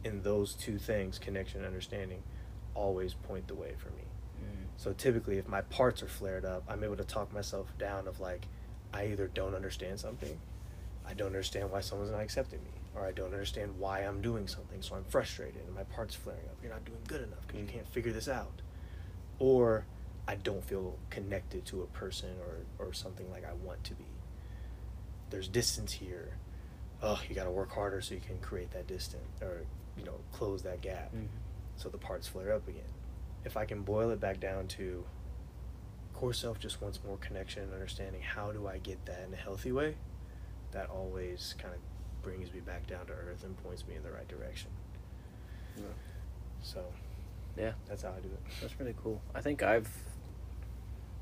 [0.04, 2.22] And those two things, connection and understanding,
[2.74, 4.04] always point the way for me.
[4.44, 4.66] Mhm.
[4.78, 8.20] So typically, if my parts are flared up, I'm able to talk myself down of
[8.20, 8.48] like,
[8.94, 10.38] I either don't understand something,
[11.06, 14.48] I don't understand why someone's not accepting me, or I don't understand why I'm doing
[14.48, 16.58] something, so I'm frustrated and my parts flaring up.
[16.62, 18.62] You're not doing good enough because you can't figure this out,
[19.40, 19.86] or
[20.32, 24.06] I don't feel connected to a person or or something like I want to be.
[25.30, 26.38] There's distance here.
[27.04, 29.66] Oh, you got to work harder so you can create that distance or
[29.98, 31.26] you know close that gap mm-hmm.
[31.76, 32.94] so the parts flare up again.
[33.44, 35.04] If I can boil it back down to
[36.14, 39.38] core self just wants more connection and understanding, how do I get that in a
[39.38, 39.96] healthy way?
[40.72, 41.82] That always kind of
[42.24, 44.70] brings me back down to earth and points me in the right direction.
[45.76, 45.84] Yeah.
[46.62, 46.86] So
[47.58, 47.74] Yeah.
[47.90, 48.40] that's how I do it.
[48.62, 49.22] That's really cool.
[49.36, 49.90] I think I've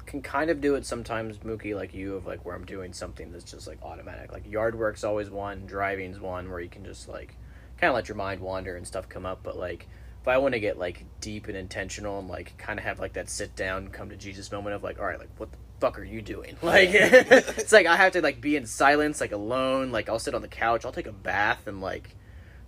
[0.09, 3.31] can kind of do it sometimes, Mookie, like you, of like where I'm doing something
[3.31, 4.31] that's just like automatic.
[4.31, 7.35] Like yard work's always one, driving's one, where you can just like
[7.77, 9.41] kind of let your mind wander and stuff come up.
[9.43, 9.87] But like
[10.19, 13.13] if I want to get like deep and intentional and like kind of have like
[13.13, 15.99] that sit down, come to Jesus moment of like, all right, like what the fuck
[15.99, 16.57] are you doing?
[16.63, 19.91] Like it's like I have to like be in silence, like alone.
[19.91, 22.15] Like I'll sit on the couch, I'll take a bath, and like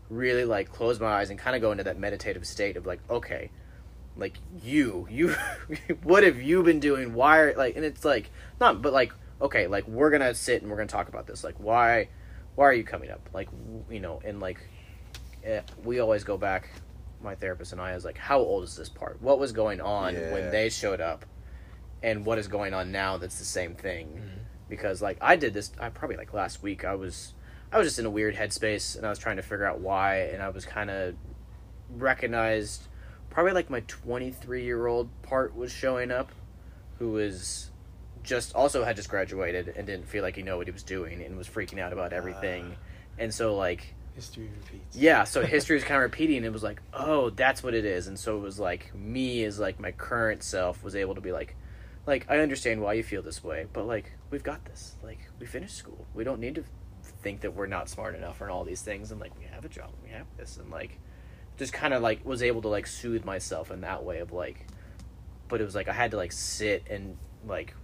[0.10, 3.00] really like close my eyes and kind of go into that meditative state of like,
[3.10, 3.50] okay
[4.18, 5.36] like you you
[6.04, 7.14] what have you been doing?
[7.14, 10.70] Why are like and it's like not but like okay like we're gonna sit and
[10.70, 11.44] we're gonna talk about this.
[11.44, 12.10] Like why
[12.56, 13.30] why are you coming up?
[13.34, 14.60] Like w- you know and like
[15.44, 16.70] eh, we always go back
[17.24, 19.22] my therapist and i is like how old is this part?
[19.22, 20.34] What was going on Yeah.
[20.34, 21.26] when they showed up?
[22.04, 24.22] And what is going on now that's the same thing?
[24.70, 27.34] Because like i did this i probably like last week i was
[27.72, 30.18] i was just in a weird headspace and i was trying to figure out why
[30.20, 31.14] and i was kind of
[31.90, 32.88] recognized
[33.32, 36.32] probably like my 23 year old part was showing up
[37.00, 37.72] who was
[38.24, 41.24] just also had just graduated and didn't feel like he knew what he was doing
[41.24, 42.76] and was freaking out about everything.
[42.76, 42.80] Ah.
[43.18, 44.96] And so like History repeats.
[44.96, 47.86] yeah so history was kind of repeating and it was like oh that's what it
[47.86, 48.08] is.
[48.08, 51.32] And so it was like me as like my current self was able to be
[51.32, 51.56] like
[52.08, 54.96] like i understand why you feel this way but like we've got this.
[55.02, 56.06] Like we finished school.
[56.14, 56.64] We don't need to
[57.24, 59.70] think that we're not smart enough and all these things and like we have a
[59.70, 61.00] job we have this and like
[61.62, 64.66] just kind of like was able to like soothe myself in that way of like
[65.48, 67.16] but it was like i had to like sit and
[67.48, 67.76] like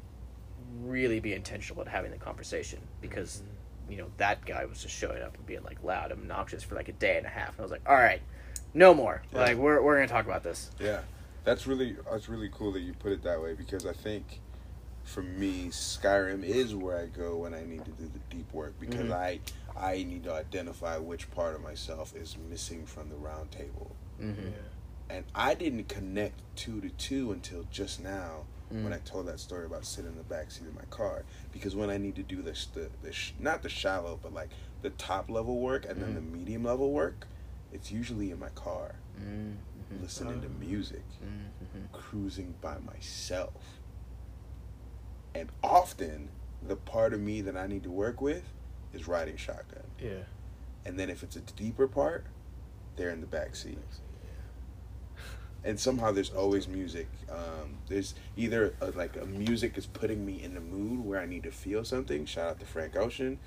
[0.82, 3.44] really be intentional about having the conversation because
[3.88, 6.74] you know that guy was just showing up and being like loud and obnoxious for
[6.74, 8.24] like a day and a half and i was like all right
[8.74, 9.42] no more Yeah.
[9.42, 11.02] like we're, we're gonna talk about this Yeah,
[11.44, 14.42] that's really that's really cool that you put it that way because I think
[15.04, 18.74] for me Skyrim is where I go when I need to do the deep work
[18.80, 19.14] because Mhm.
[19.14, 19.40] I
[19.80, 23.96] I need to identify which part of myself is missing from the round table.
[24.22, 24.50] mm-hmm.
[25.10, 28.84] And I didn't connect two to two until just now Mm.
[28.84, 31.24] when I told that story about sitting in the back seat of my car.
[31.54, 34.50] Because when I need to do this, the, the sh- not the shallow, but like
[34.82, 36.16] the top level work and then Mhm.
[36.16, 37.28] the medium level work,
[37.72, 40.02] it's usually in my car, Mm-hmm.
[40.02, 40.60] listening to Oh.
[40.60, 41.86] music Mm-hmm.
[41.94, 43.80] cruising by myself.
[45.34, 46.28] And often,
[46.62, 48.44] the part of me that I need to work with
[48.98, 49.84] is riding shotgun.
[50.02, 50.24] Yeah.
[50.86, 52.26] And then if it's a deeper part,
[52.96, 53.78] they're in the back seat.
[55.64, 57.08] And somehow there's always music.
[57.30, 61.26] Um, there's either a, like a music is putting me in the mood where I
[61.26, 62.26] need to feel something.
[62.26, 63.40] Shout out to Frank Ocean.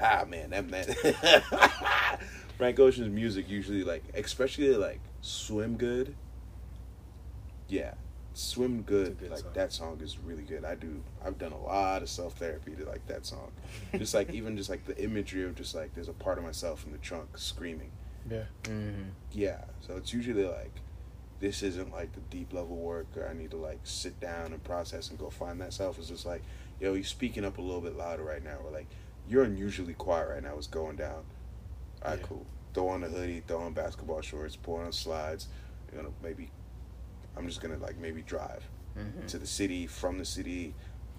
[0.00, 0.86] Ah man, that man.
[2.58, 6.16] Frank Ocean's music usually like, especially like Swim Good.
[7.68, 7.94] Yeah,
[8.32, 9.18] Swim Good.
[9.18, 9.50] good like song.
[9.54, 10.64] that song is really good.
[10.64, 11.02] I do.
[11.24, 13.50] I've done a lot of self therapy to like that song.
[13.96, 16.84] just like even just like the imagery of just like there's a part of myself
[16.86, 17.90] in the trunk screaming.
[18.30, 18.44] Yeah.
[18.64, 19.02] Mm-hmm.
[19.32, 20.72] Yeah, so it's usually like
[21.40, 24.62] this isn't like the deep level work or I need to like sit down and
[24.62, 25.98] process and go find that self.
[25.98, 26.42] It's just like,
[26.80, 28.58] yo, you're speaking up a little bit louder right now.
[28.64, 28.86] Or like,
[29.28, 30.56] you're unusually quiet right now.
[30.58, 31.24] It's going down?
[32.02, 32.26] All right, Yeah.
[32.26, 32.46] cool.
[32.74, 35.48] Throw on a hoodie, throw on basketball shorts, pull on slides.
[35.92, 36.50] You're gonna maybe,
[37.36, 38.62] I'm just gonna like maybe drive
[38.98, 39.26] Mm-hmm.
[39.28, 39.86] to the city.
[39.86, 40.74] From the city,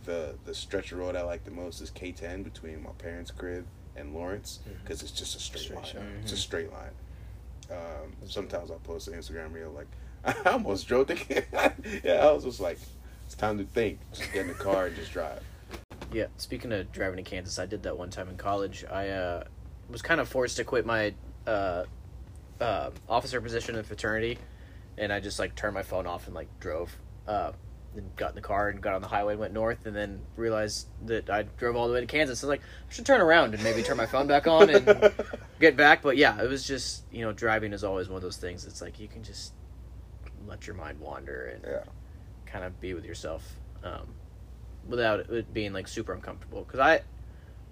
[0.06, 3.66] the the stretch of road I like the most is K10 between my parents' crib
[3.96, 5.86] and Lawrence because it's just a straight, Straight line.
[5.86, 6.02] shot.
[6.22, 6.40] It's a Mhm.
[6.40, 6.92] straight line.
[7.72, 9.88] Um, sometimes I'll post an Instagram reel like
[10.46, 11.16] I almost drove the
[12.04, 12.26] yeah.
[12.28, 12.78] I was just like,
[13.26, 14.00] it's time to think.
[14.14, 15.42] Just get in the car and just drive.
[16.12, 18.84] Yeah, speaking of driving to Kansas, I did that one time in college.
[18.92, 19.44] I uh,
[19.90, 21.14] was kind of forced to quit my
[21.48, 21.86] uh,
[22.60, 24.38] uh, officer position in fraternity,
[24.98, 26.96] and I just like turned my phone off and like drove.
[27.28, 27.52] Uh,
[27.94, 30.22] and got in the car and got on the highway and went north, and then
[30.38, 32.40] realized that I drove all the way to Kansas.
[32.40, 34.70] So I was like, I should turn around and maybe turn my phone back on
[34.70, 35.12] and
[35.60, 36.02] get back.
[36.02, 38.64] But yeah, it was just you know driving is always one of those things.
[38.66, 39.52] It's like you can just
[40.48, 41.84] let your mind wander and Yeah.
[42.46, 44.14] kind of be with yourself um,
[44.88, 46.64] without it being like super uncomfortable.
[46.64, 47.02] Because I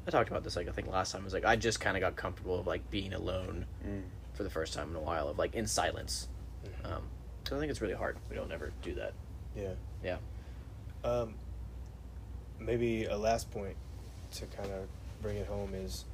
[0.06, 1.22] I talked about this like I think last time.
[1.22, 4.02] I was like I just kind of got comfortable of like being alone Mm.
[4.34, 6.28] for the first time in a while of like in silence.
[6.84, 7.04] Um,
[7.48, 8.18] so I think it's really hard.
[8.30, 9.14] We don't ever do that.
[9.56, 9.74] Yeah.
[10.04, 10.18] Yeah.
[11.04, 11.36] Um,
[12.60, 13.76] maybe a last point
[14.32, 14.88] to kind of
[15.22, 16.06] bring it home is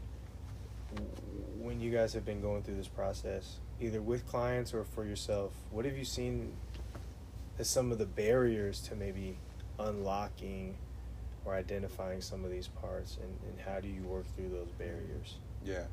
[1.60, 5.52] when you guys have been going through this process, either with clients or for yourself,
[5.72, 6.54] what have you seen
[7.60, 9.38] as some of the barriers to maybe
[9.80, 10.78] unlocking
[11.43, 15.38] or identifying some of these parts, and, and how do you work through those barriers?
[15.64, 15.86] Yeah.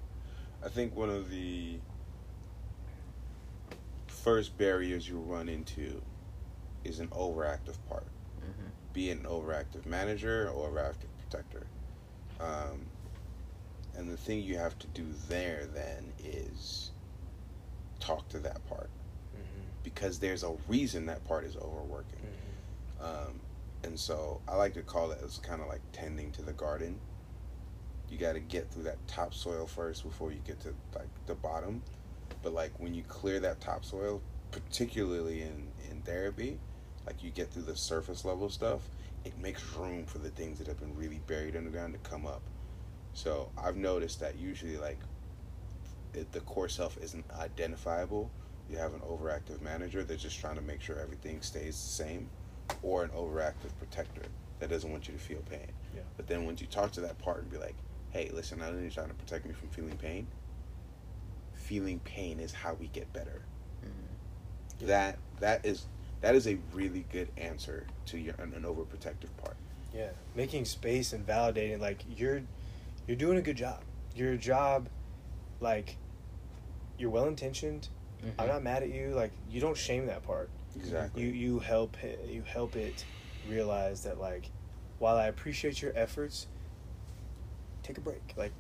[0.65, 1.79] I think one of the
[4.23, 6.01] first barriers you run into
[6.85, 8.07] is an overactive part.
[8.41, 8.69] Mm-hmm.
[8.93, 11.67] Be it an overactive manager or overactive protector.
[12.41, 12.87] Um,
[13.97, 16.91] and the thing you have to do there then is
[18.01, 18.91] talk to that part
[19.35, 19.63] Mm-hmm.
[19.83, 22.21] because there's a reason that part is overworking.
[23.01, 23.41] Um,
[23.83, 27.01] and so I like to call it as kind of like tending to the garden.
[28.11, 31.83] You got to get through that topsoil first before you get to like the bottom.
[32.43, 34.21] But like when you clear that topsoil,
[34.51, 36.59] particularly in in therapy,
[37.07, 38.83] like you get through the surface level stuff,
[39.25, 42.43] it makes room for the things that have been really buried underground to come up.
[43.15, 44.99] So I've noticed that usually like
[46.33, 48.31] the core self isn't identifiable,
[48.69, 52.29] you have an overactive manager that's just trying to make sure everything stays the same
[52.83, 54.23] or an overactive protector
[54.59, 55.73] that doesn't want you to feel pain.
[55.95, 56.03] Yeah.
[56.17, 57.75] But then once you talk to that part and be like,
[58.11, 60.27] hey, listen, I know you're trying to protect me from feeling pain.
[61.73, 63.41] Feeling pain is how we get better.
[63.83, 64.87] Mm-hmm.
[64.89, 65.87] That that is
[66.21, 69.57] that is a really good answer to your an, an overprotective part.
[69.95, 72.43] Yeah, making space and validating like you're
[73.07, 73.81] you're doing a good job.
[74.15, 74.91] Your job,
[75.61, 75.97] like,
[76.99, 77.89] you're well intentioned.
[78.23, 78.39] Mm-hmm.
[78.39, 79.15] I'm not mad at you.
[79.15, 80.51] Like, you don't shame that part.
[80.77, 81.23] Exactly.
[81.23, 83.03] You you help it, you help it
[83.49, 84.51] realize that like,
[84.99, 86.49] while I appreciate your efforts,
[87.83, 88.23] take a break.
[88.37, 88.53] Like,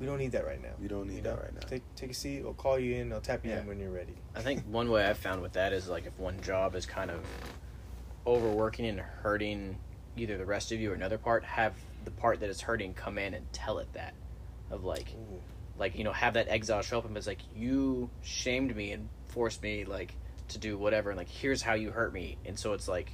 [0.00, 0.72] we don't need that right now.
[0.80, 1.60] We don't need You that right now.
[1.66, 2.42] Take take a seat.
[2.44, 3.12] I'll call you in.
[3.12, 3.60] I'll tap you Yeah.
[3.60, 4.14] in when you're ready.
[4.34, 7.10] I think one way I've found with that is like if one job is kind
[7.10, 7.20] of
[8.26, 9.78] overworking and hurting
[10.16, 13.18] either the rest of you or another part, have the part that is hurting come
[13.18, 14.14] in and tell it that.
[14.70, 15.40] Of like, Ooh.
[15.78, 19.08] like you know, have that exile show up and it's like you shamed me and
[19.28, 20.14] forced me like
[20.48, 23.12] to do whatever, and like here's how you hurt me, and so it's like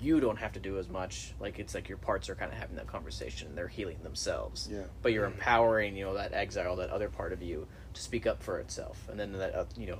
[0.00, 1.32] you don't have to do as much.
[1.40, 4.68] Like it's like your parts are kind of having that conversation, and they're healing themselves.
[4.70, 4.82] Yeah.
[5.02, 8.42] but you're empowering you know that exile that other part of you to speak up
[8.42, 9.08] for itself.
[9.10, 9.98] And then that uh, you know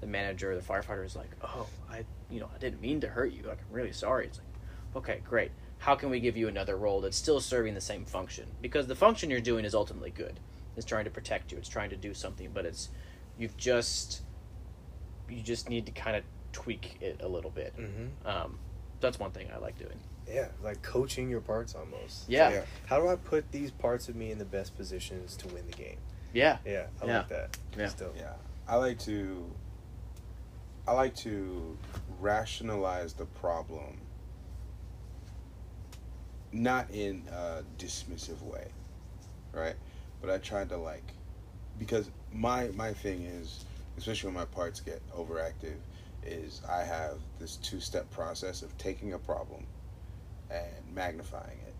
[0.00, 3.32] the manager the firefighter is like oh i you know i didn't mean to hurt
[3.32, 3.42] you.
[3.42, 4.26] Like i'm really sorry.
[4.26, 4.46] It's like
[4.96, 5.52] okay great.
[5.78, 8.46] How can we give you another role that's still serving the same function?
[8.60, 10.40] Because the function you're doing is ultimately good.
[10.76, 11.58] It's trying to protect you.
[11.58, 12.88] It's trying to do something but it's
[13.38, 14.22] you've just
[15.28, 17.74] you just need to kind of tweak it a little bit.
[17.76, 18.26] Mm-hmm.
[18.26, 18.58] um,
[19.00, 22.28] that's one thing i like doing Yeah, like coaching your parts almost.
[22.28, 22.62] yeah Yeah.
[22.86, 25.72] How do I put these parts of me in the best positions to win the
[25.76, 25.98] game?
[26.34, 27.18] yeah Yeah, I Yeah.
[27.18, 27.56] like that.
[27.78, 27.88] Yeah.
[27.88, 28.12] Still.
[28.16, 28.34] Yeah,
[28.66, 29.50] I like to.
[30.86, 31.76] I like to
[32.20, 34.00] rationalize the problem,
[36.52, 38.68] not in a dismissive way,
[39.52, 39.74] right?
[40.20, 41.12] But I try to like,
[41.78, 43.64] because my my thing is,
[43.98, 45.76] especially when my parts get overactive,
[46.24, 49.66] is I have this two step process of taking a problem
[50.50, 51.74] and magnifying it,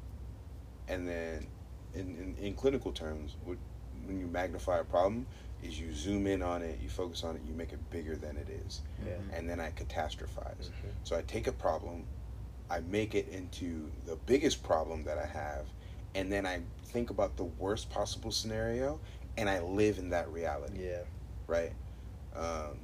[0.92, 1.46] and then
[1.94, 3.58] in in, in clinical terms, what
[4.06, 5.26] when you magnify a problem
[5.62, 8.36] is you zoom in on it, you focus on it, you make it bigger than
[8.36, 9.14] it is, Yeah.
[9.32, 10.68] and then I catastrophize.
[10.70, 10.92] Mhm.
[11.02, 12.04] So I take a problem,
[12.70, 15.66] I make it into the biggest problem that I have,
[16.14, 19.00] and then I think about the worst possible scenario,
[19.36, 21.02] and I live in that reality, Yeah.
[21.48, 21.72] right?
[22.36, 22.78] Um,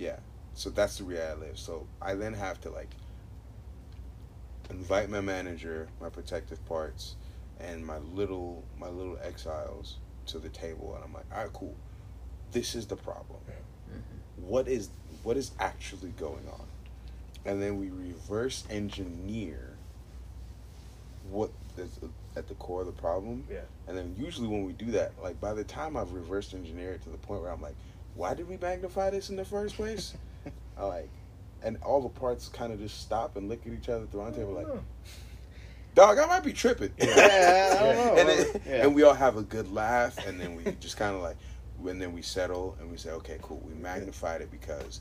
[0.00, 0.16] yeah.
[0.54, 1.58] So that's the reality I live.
[1.58, 2.90] So I then have to like
[4.70, 7.16] invite my manager, my protective parts,
[7.60, 9.96] and my little my little exiles
[10.26, 11.76] to the table, and I'm like, all right, cool.
[12.52, 13.40] This is the problem.
[13.48, 14.44] Mhm.
[14.48, 14.88] What is
[15.22, 16.66] what is actually going on?
[17.44, 19.76] And then we reverse engineer
[21.30, 21.98] what is
[22.36, 23.46] at the core of the problem.
[23.50, 23.60] Yeah.
[23.86, 27.02] And then usually when we do that, like by the time I've reversed engineered it
[27.04, 27.76] to the point where I'm like,
[28.20, 30.12] why did we magnify this in the first place?
[30.76, 31.08] I like,
[31.62, 34.30] and all the parts kind of just stop and look at each other through our
[34.30, 34.76] table like, uh-huh.
[34.76, 35.08] Oh.
[35.94, 36.92] dog, I might be tripping.
[36.98, 38.14] Yeah, I don't know.
[38.20, 38.84] and, then, Yeah.
[38.84, 41.38] and we all have a good laugh, and then we just kind of like,
[41.82, 43.62] and then we settle and we say, okay, cool.
[43.66, 45.00] We magnified it because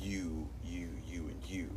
[0.00, 1.68] you, you, you, and you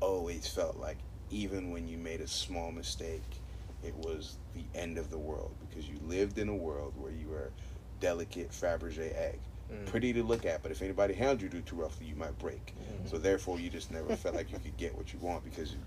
[0.00, 0.96] always felt like
[1.28, 3.22] even when you made a small mistake,
[3.84, 7.28] it was the end of the world because you lived in a world where you
[7.28, 7.50] were
[8.00, 9.40] delicate Fabergé egg.
[9.72, 9.86] Mm.
[9.86, 12.74] Pretty to look at, but if anybody handled you too roughly, you might break.
[12.78, 13.10] Mhm.
[13.10, 15.78] So therefore, you just never felt like you could get what you want because you,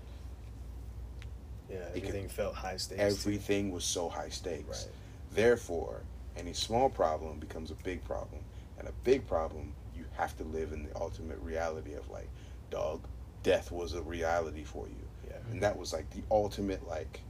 [1.70, 1.78] Yeah.
[1.94, 3.00] Everything felt high stakes.
[3.00, 4.86] everything was so high stakes.
[4.86, 4.94] Right.
[5.32, 6.02] Therefore,
[6.36, 8.42] any small problem becomes a big problem,
[8.78, 12.28] and a big problem you have to live in the ultimate reality of like,
[12.70, 13.06] dog,
[13.42, 15.08] death was a reality for you.
[15.28, 15.36] Yeah.
[15.50, 17.20] And that was like the ultimate like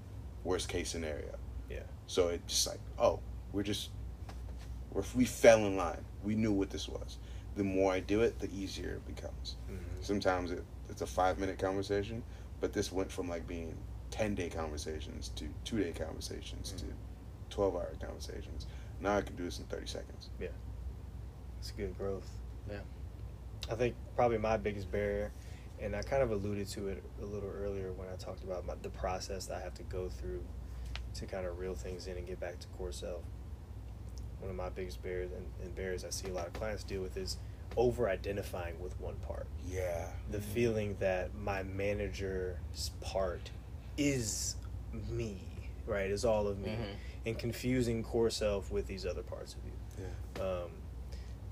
[0.42, 1.36] worst case scenario.
[1.68, 1.80] Yeah.
[2.06, 3.20] So it's just like, oh,
[3.52, 3.90] we're just
[4.92, 6.04] we're, we fell in line.
[6.24, 7.18] We knew what this was.
[7.56, 9.56] The more I do it, the easier it becomes.
[9.70, 10.04] Mhm.
[10.04, 12.22] Sometimes it, it's a five minute conversation,
[12.60, 13.76] but this went from like being
[14.10, 16.84] ten day conversations to two day conversations to
[17.48, 18.66] twelve hour conversations.
[19.00, 20.30] Now I can do this in thirty seconds.
[20.38, 20.48] Yeah.
[21.58, 22.28] It's good growth.
[22.70, 22.80] Yeah.
[23.70, 25.32] I think probably my biggest barrier,
[25.80, 28.74] and I kind of alluded to it a little earlier when I talked about my,
[28.82, 30.44] the process that I have to go through
[31.14, 33.22] to kind of reel things in and get back to core self.
[34.40, 37.02] One of my biggest barriers and, and barriers I see a lot of clients deal
[37.02, 37.36] with is
[37.76, 39.46] over identifying with one part.
[39.68, 40.06] Yeah.
[40.30, 43.50] The feeling that my manager's part
[43.96, 44.56] is
[45.08, 45.40] me,
[45.86, 46.10] right?
[46.10, 46.94] Is all of me, Mhm.
[47.26, 50.04] and confusing core self with these other parts of you
[50.38, 50.42] Yeah.
[50.42, 50.70] um,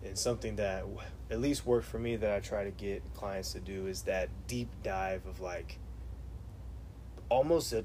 [0.02, 0.98] and something that w-
[1.30, 4.28] at least worked for me that I try to get clients to do is that
[4.46, 5.78] deep dive of like
[7.28, 7.84] almost a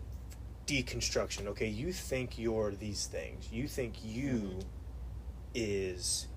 [0.66, 1.46] deconstruction.
[1.48, 3.52] Okay, you think you're these things.
[3.52, 4.60] You think you
[5.54, 6.28] is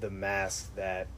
[0.00, 1.08] the mask that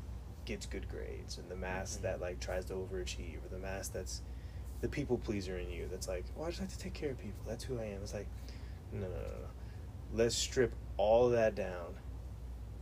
[0.44, 2.02] gets good grades and the mask Mhm.
[2.02, 4.22] that like tries to overachieve or the mask that's
[4.80, 7.18] the people pleaser in you that's like, well, I just like to take care of
[7.18, 7.44] people.
[7.46, 8.02] That's who I am.
[8.02, 8.26] It's like,
[8.92, 9.48] no, no, no, no.
[10.14, 11.94] Let's strip all of that down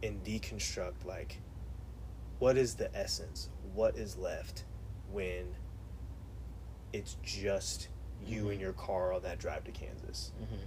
[0.03, 1.41] and deconstruct like
[2.39, 3.49] what is the essence?
[3.75, 4.65] What is left
[5.11, 5.57] when
[6.93, 7.89] it's just
[8.25, 8.53] you Mhm.
[8.53, 10.33] and your car on that drive to Kansas?
[10.41, 10.61] Mhm.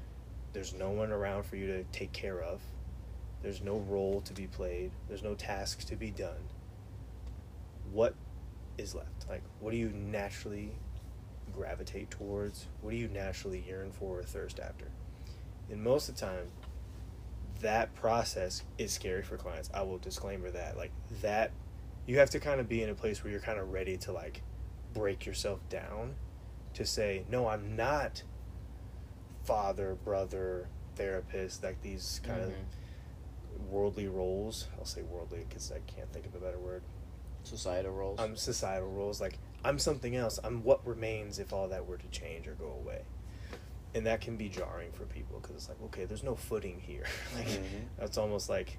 [0.53, 2.61] There's no one around for you to take care of.
[3.41, 4.91] There's no role to be played.
[5.07, 6.49] There's no task to be done.
[7.91, 8.13] What
[8.77, 9.27] is left?
[9.29, 10.71] Like, what do you naturally
[11.53, 12.67] gravitate towards?
[12.81, 14.85] What do you naturally yearn for or thirst after?
[15.69, 16.51] And most of the time,
[17.61, 19.69] that process is scary for clients.
[19.73, 20.77] I will disclaimer that.
[20.77, 21.51] Like, that,
[22.05, 24.11] you have to kind of be in a place where you're kind of ready to,
[24.11, 24.41] like,
[24.93, 26.15] break yourself down
[26.73, 28.23] to say, no, I'm not
[29.43, 32.47] father, brother, therapist, like these kind Mhm.
[32.47, 32.53] of
[33.69, 34.67] worldly roles.
[34.77, 36.83] I'll say worldly because I can't think of a better word.
[37.43, 38.19] Societal roles.
[38.19, 39.19] I'm societal roles.
[39.21, 40.39] Like I'm something else.
[40.43, 43.01] I'm what remains if all that were to change or go away.
[43.93, 47.05] And that can be jarring for people because it's like, okay, there's no footing here.
[47.35, 47.85] like Mhm.
[47.97, 48.77] that's almost like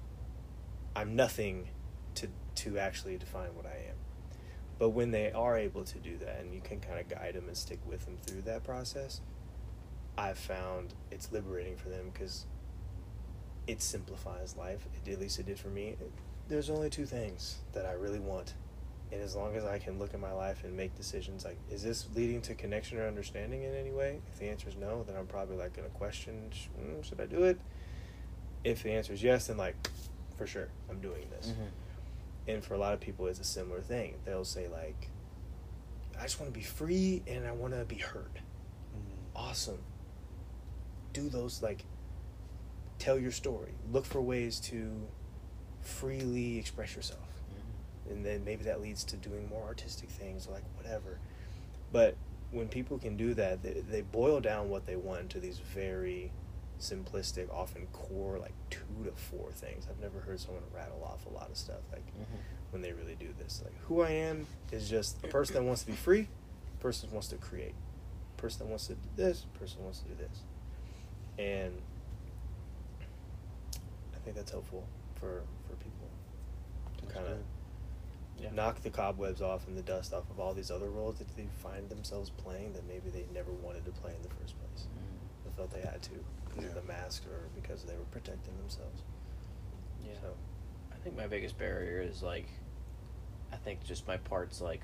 [0.95, 1.69] I'm nothing
[2.15, 3.95] to to actually define what I am.
[4.79, 7.47] But when they are able to do that, and you can kind of guide them
[7.47, 9.21] and stick with them through that process,
[10.17, 12.45] I've found it's liberating for them because
[13.67, 14.85] it simplifies life.
[15.05, 15.95] It, at least it did for me.
[16.49, 18.53] There's only two things that I really want,
[19.11, 21.81] and as long as I can look at my life and make decisions, like, is
[21.83, 24.19] this leading to connection or understanding in any way?
[24.31, 27.43] If the answer is no, then I'm probably like gonna question, mm, should I do
[27.43, 27.59] it?
[28.63, 29.75] If the answer is yes, then like,
[30.37, 31.67] for sure, I'm doing this Mhm.
[32.47, 35.07] and for a lot of people it's a similar thing they'll say like
[36.19, 38.41] i just want to be free and i want to be heard
[39.35, 39.77] awesome
[41.13, 41.85] do those like
[43.03, 43.73] tell your story.
[43.91, 45.07] Look for ways to
[45.81, 47.19] freely express yourself.
[47.19, 48.11] Mhm.
[48.11, 51.19] and then maybe that leads to doing more artistic things like whatever.
[51.91, 52.15] But
[52.51, 56.31] when people can do that they, they boil down what they want to these very
[56.79, 59.87] simplistic often core like two to four things.
[59.89, 62.25] I've never heard someone rattle off a lot of stuff like Mhm.
[62.71, 63.61] when they really do this.
[63.63, 66.27] Like who i am is just a person that wants to be free
[66.77, 67.75] a person that wants to create
[68.37, 70.37] a person that wants to do this a person that wants to do this.
[71.37, 71.81] And
[74.23, 76.07] think that's helpful for for people
[76.97, 77.37] to kind of.
[78.41, 78.49] Yeah.
[78.51, 81.45] knock the cobwebs off and the dust off of all these other roles that they
[81.61, 84.87] find themselves playing that maybe they never wanted to play in the first place.
[84.87, 85.45] Mhm.
[85.45, 89.03] They felt they had to because of the mask or because they were protecting themselves.
[90.03, 90.19] Yeah.
[90.19, 90.33] So,
[90.91, 92.47] I think my biggest barrier is like,
[93.51, 94.81] I think just my parts like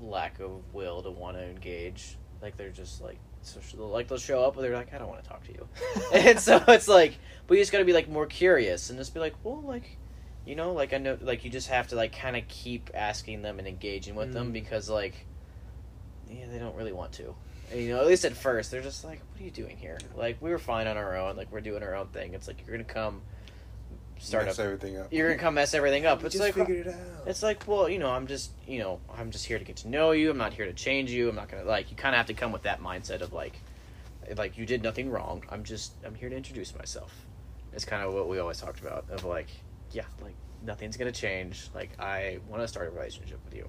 [0.00, 2.18] lack of will to want to engage.
[2.42, 5.22] Like they're just like so like they'll show up and they're like I don't want
[5.22, 5.68] to talk to you,
[6.12, 7.14] and so it's like
[7.46, 9.96] but you just got to be like more curious and just be like well like
[10.46, 13.42] you know like I know like you just have to like kind of keep asking
[13.42, 14.52] them and engaging with them Mm.
[14.54, 15.14] because like
[16.30, 17.34] yeah they don't really want to.
[17.70, 19.98] And, you know, at least at first, they're just like, "What are you doing here?
[20.16, 21.36] Like, we were fine on our own.
[21.36, 22.32] Like, we're doing our own thing.
[22.32, 23.20] It's like you're gonna come,
[24.18, 25.12] start Mess up everything up.
[25.12, 26.20] you're gonna come mess everything up.
[26.20, 27.26] You It's like figured it out.
[27.26, 29.88] it's like, well, you know, I'm just, you know, I'm just here to get to
[29.88, 30.30] know you.
[30.30, 31.28] I'm not here to change you.
[31.28, 31.90] I'm not gonna like.
[31.90, 33.54] You kind of have to come with that mindset of like,
[34.36, 35.44] like you did nothing wrong.
[35.50, 37.14] I'm just, I'm here to introduce myself.
[37.72, 39.48] It's kind of what we always talked about of like,
[39.92, 40.34] yeah, like
[40.64, 41.68] nothing's gonna change.
[41.74, 43.68] Like I want to start a relationship with you.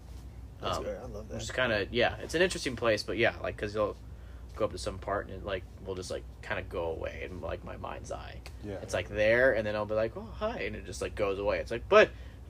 [0.61, 0.97] That's Um, good.
[0.97, 1.39] I love that.
[1.39, 3.95] Just kind of, yeah, it's an interesting place, but yeah, like because you'll
[4.59, 7.27] go up to some part and it, like will just like kind of go away
[7.29, 8.35] in like my mind's eye.
[8.63, 8.75] Yeah.
[8.83, 11.39] It's like there, and then I'll be like, "Oh, hi," and it just like goes
[11.39, 11.59] away.
[11.59, 12.09] It's like, but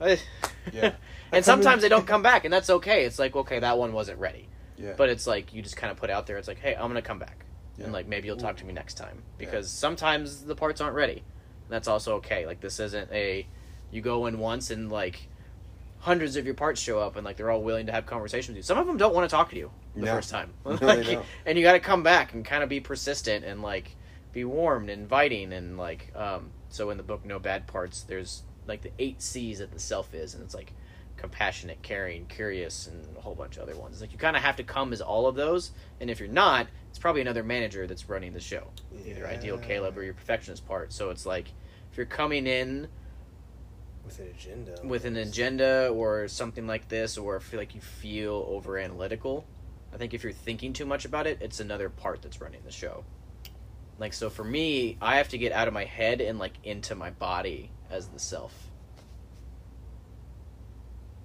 [0.72, 0.94] Yeah.
[1.32, 3.04] and sometimes they don't come back, and that's okay.
[3.04, 4.94] It's like okay, that one wasn't ready, Yeah.
[4.96, 6.36] but it's like you just kind of put out there.
[6.36, 7.44] It's like, hey, I'm gonna come back,
[7.78, 7.84] Yeah.
[7.84, 9.46] and like maybe you'll talk to me next time Yeah.
[9.46, 11.18] because sometimes the parts aren't ready.
[11.18, 12.46] And that's also okay.
[12.46, 13.46] Like this isn't a
[13.92, 15.28] you go in once and like
[16.00, 18.56] hundreds of your parts show up and like they're all willing to have conversation with
[18.56, 18.62] you.
[18.62, 20.14] Some of them don't want to talk to you the No.
[20.14, 21.26] first time, Like, don't.
[21.46, 23.96] and you got to come back and kind of be persistent and like
[24.32, 26.50] be warm and inviting and like um.
[26.68, 28.02] So in the book, no bad parts.
[28.02, 30.72] There's like the eight C's that the self is, and it's like
[31.16, 33.94] compassionate, caring, curious, and a whole bunch of other ones.
[33.94, 36.28] It's like you kind of have to come as all of those, and if you're
[36.28, 38.68] not, it's probably another manager that's running the show,
[39.06, 40.92] either ideal Caleb or your perfectionist part.
[40.92, 41.48] So it's like
[41.90, 42.88] if you're coming in
[44.04, 44.74] with an agenda.
[44.84, 49.44] with an agenda or something like this, or if like you feel over analytical,
[49.92, 52.72] I think if you're thinking too much about it, it's another part that's running the
[52.72, 53.04] show.
[53.98, 56.94] Like so for me, I have to get out of my head and like into
[56.94, 58.68] my body as the self.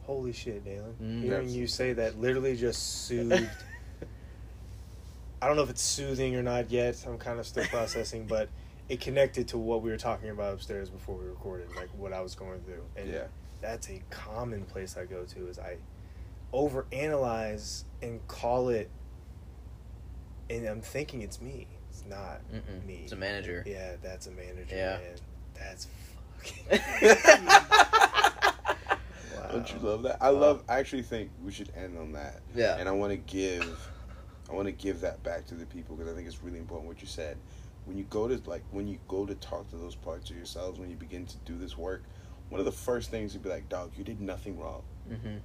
[0.03, 0.93] Holy shit, Daylen.
[1.01, 1.21] Mm.
[1.23, 3.49] Hearing you say that literally just soothed.
[5.41, 7.03] I don't know if it's soothing or not yet.
[7.07, 8.49] I'm kind of still processing, but
[8.87, 12.21] it connected to what we were talking about upstairs before we recorded, like what I
[12.21, 12.83] was going through.
[12.95, 13.23] And Yeah.
[13.61, 15.77] that's a common place I go to is I
[16.55, 18.89] overanalyze and call it
[20.49, 21.67] and I'm thinking it's me.
[21.89, 22.85] It's not Mm-mm.
[22.85, 23.01] me.
[23.03, 23.63] It's a manager.
[23.65, 24.75] Yeah, that's a manager.
[24.75, 24.97] Yeah.
[24.97, 25.15] Man.
[25.55, 25.87] That's
[26.37, 27.45] fucking
[29.35, 29.47] wow.
[29.51, 30.17] Don't you love that?
[30.21, 30.39] I Wow.
[30.39, 30.63] love.
[30.69, 32.41] I actually think we should end on that.
[32.55, 32.77] Yeah.
[32.77, 33.89] And I want to give,
[34.49, 36.87] I want to give that back to the people because I think it's really important
[36.87, 37.37] what you said.
[37.85, 40.79] When you go to like when you go to talk to those parts of yourselves,
[40.79, 42.03] when you begin to do this work,
[42.49, 44.81] one of the first things you'd be like, "Dog, you did nothing wrong.
[45.11, 45.37] Mm-hmm.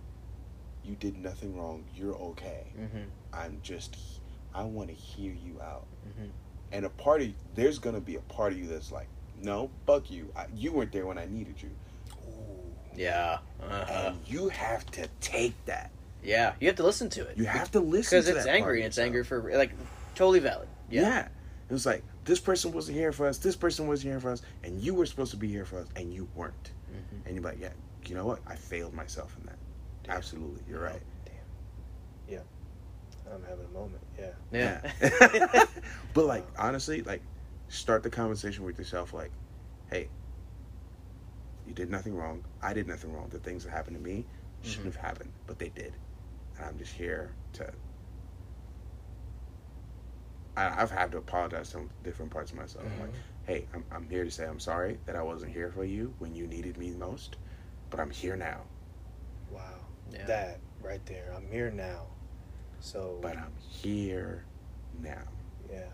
[0.90, 1.84] You did nothing wrong.
[1.94, 2.64] You're okay.
[2.78, 3.04] Mm-hmm.
[3.32, 3.96] I'm just,
[4.52, 6.30] I want to hear you out." Mm-hmm.
[6.72, 9.06] And a party, there's gonna be a part of you that's like,
[9.40, 10.32] "No, fuck you.
[10.34, 11.70] I, you weren't there when I needed you."
[12.96, 13.38] Yeah.
[13.62, 13.84] Uh-huh.
[13.92, 15.90] And you have to take that.
[16.24, 16.54] Yeah.
[16.60, 17.36] You have to listen to it.
[17.38, 19.06] You have to listen because it's that angry of and it's yourself.
[19.06, 19.70] anger for like
[20.14, 20.68] totally valid.
[20.90, 21.02] Yeah.
[21.02, 21.28] Yeah.
[21.68, 24.42] It was like this person wasn't here for us, this person wasn't here for us,
[24.64, 26.72] and you were supposed to be here for us, and you weren't.
[26.92, 27.26] Mhm.
[27.26, 27.70] And you're like, yeah,
[28.06, 28.40] you know what?
[28.46, 29.58] I failed myself in that.
[30.10, 31.00] Absolutely, you're right.
[31.00, 32.34] Oh, damn.
[32.34, 33.32] Yeah.
[33.32, 34.02] I'm having a moment.
[34.18, 34.82] Yeah.
[35.00, 35.64] Yeah.
[36.14, 37.22] but like honestly, like
[37.68, 39.14] start the conversation with yourself.
[39.14, 39.30] Like,
[39.90, 40.08] hey,
[41.66, 42.44] you did nothing wrong.
[42.62, 43.28] I did nothing wrong.
[43.30, 44.26] The things that happened to me
[44.62, 45.00] shouldn't mm-hmm.
[45.00, 45.94] have happened, but they did,
[46.56, 47.72] and I'm just here to.
[50.56, 52.84] I, I've had to apologize to different parts of myself.
[52.84, 53.18] I'm like, mm-hmm.
[53.46, 56.34] hey, I'm, I'm here to say I'm sorry that I wasn't here for you when
[56.34, 57.36] you needed me most,
[57.88, 58.62] but I'm here now.
[60.12, 60.16] Wow.
[60.18, 60.26] Yeah.
[60.26, 61.32] That right there.
[61.36, 62.06] I'm here now.
[62.80, 64.44] So But I'm here
[65.02, 65.22] now.
[65.70, 65.84] yeah.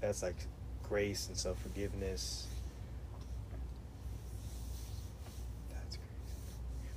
[0.00, 0.36] That's like
[0.82, 2.46] grace and self forgiveness.
[5.72, 6.90] That's crazy.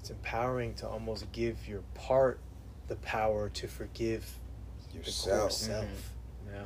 [0.00, 2.40] It's empowering to almost give your part
[2.88, 4.24] the power to forgive
[4.88, 5.52] the core Yourself.
[5.52, 6.12] self.
[6.52, 6.64] Yeah.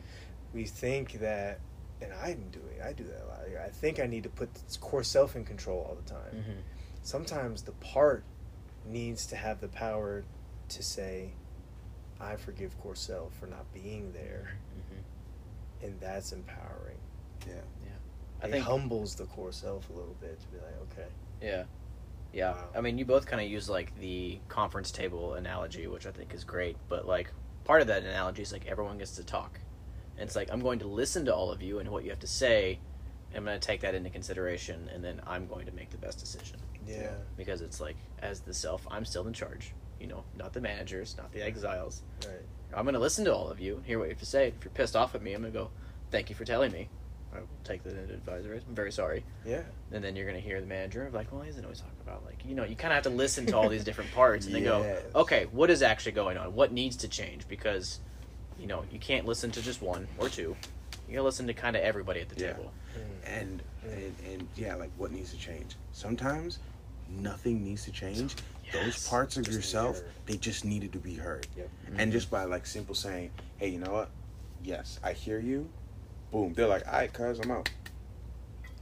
[0.55, 1.60] We think that,
[2.01, 2.82] and I do it.
[2.82, 3.40] I do that a lot.
[3.64, 6.60] I think I need to put this core self in control all the time Mm-hmm.
[7.06, 8.24] Sometimes the part
[8.84, 10.24] needs to have the power
[10.68, 11.30] to say,
[12.20, 14.56] I forgive core self for not being there.
[14.76, 15.86] Mm-hmm.
[15.86, 16.98] And that's empowering.
[17.46, 17.60] Yeah.
[18.42, 21.08] I it think humbles the core self a little bit to be like, okay.
[21.40, 21.64] Yeah.
[22.32, 22.52] Yeah.
[22.52, 22.68] Wow.
[22.76, 26.34] I mean, you both kind of use like the conference table analogy, which I think
[26.34, 26.76] is great.
[26.88, 27.30] But like
[27.64, 29.60] part of that analogy is like everyone gets to talk.
[30.18, 32.20] And it's like I'm going to listen to all of you and what you have
[32.20, 32.80] to say.
[33.36, 36.18] I'm going to take that into consideration, and then I'm going to make the best
[36.18, 36.56] decision
[36.86, 37.10] Yeah.
[37.36, 39.72] because it's like as the self, I'm still in charge.
[40.00, 42.02] You know, not the managers, not the exiles.
[42.26, 42.36] Right.
[42.74, 44.48] I'm going to listen to all of you, and hear what you have to say.
[44.48, 45.70] If you're pissed off at me, I'm going to go,
[46.10, 46.88] "Thank you for telling me."
[47.34, 48.60] I will take that into advisory.
[48.66, 49.22] I'm very sorry.
[49.44, 49.62] Yeah.
[49.92, 52.24] and then you're gonna hear the manager of like, well, he doesn't always talk about
[52.24, 54.54] like, you know, you kind of have to listen to all these different parts and
[54.54, 56.54] then go, okay, what is actually going on?
[56.54, 57.46] What needs to change?
[57.46, 58.00] Because,
[58.58, 60.56] you know, you can't listen to just one or two.
[61.08, 62.52] You gotta listen to kind of everybody at the Yeah.
[62.54, 62.72] table.
[62.96, 63.05] Mm.
[63.28, 65.76] And, and and yeah, like what needs to change?
[65.92, 66.58] Sometimes
[67.08, 68.36] nothing needs to change.
[68.72, 69.08] Those Yes.
[69.08, 71.46] parts of Just yourself, they just needed to be heard.
[71.56, 71.70] Yep.
[71.98, 74.10] And just by like simple saying, "Hey, you know what?
[74.62, 75.68] Yes, I hear you."
[76.30, 76.52] Boom.
[76.54, 77.70] They're like, "All right, cuz I'm out."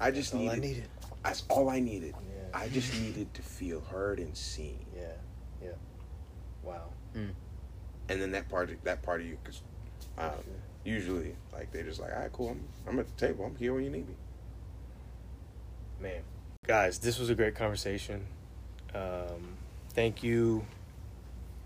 [0.00, 0.68] I just That's all I needed.
[0.68, 0.88] needed.
[1.22, 2.14] That's all I needed.
[2.28, 2.58] Yeah.
[2.58, 4.78] I just needed to feel heard and seen.
[4.94, 5.02] Yeah.
[5.62, 5.68] Yeah.
[6.62, 6.90] Wow.
[7.14, 9.62] And then that part, that part of you, because
[10.18, 10.32] um,
[10.84, 12.50] usually, like they're just like, "All right, cool.
[12.50, 13.44] I'm, I'm at the table.
[13.46, 14.14] I'm here when you need me."
[16.05, 16.20] Man.
[16.66, 18.26] Guys, this was a great conversation.
[18.94, 19.56] Um,
[19.94, 20.66] thank you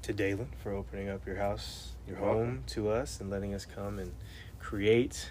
[0.03, 2.63] to Daylen for opening up your house, your You're home welcome.
[2.69, 4.15] to us and letting us come and
[4.61, 5.31] create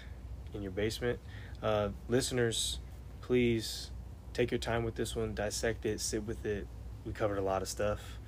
[0.52, 1.18] in your basement.
[1.62, 2.80] Uh, listeners,
[3.22, 3.90] please
[4.34, 6.66] take your time with this one, dissect it, sit with it.
[7.06, 8.18] We covered a lot of stuff.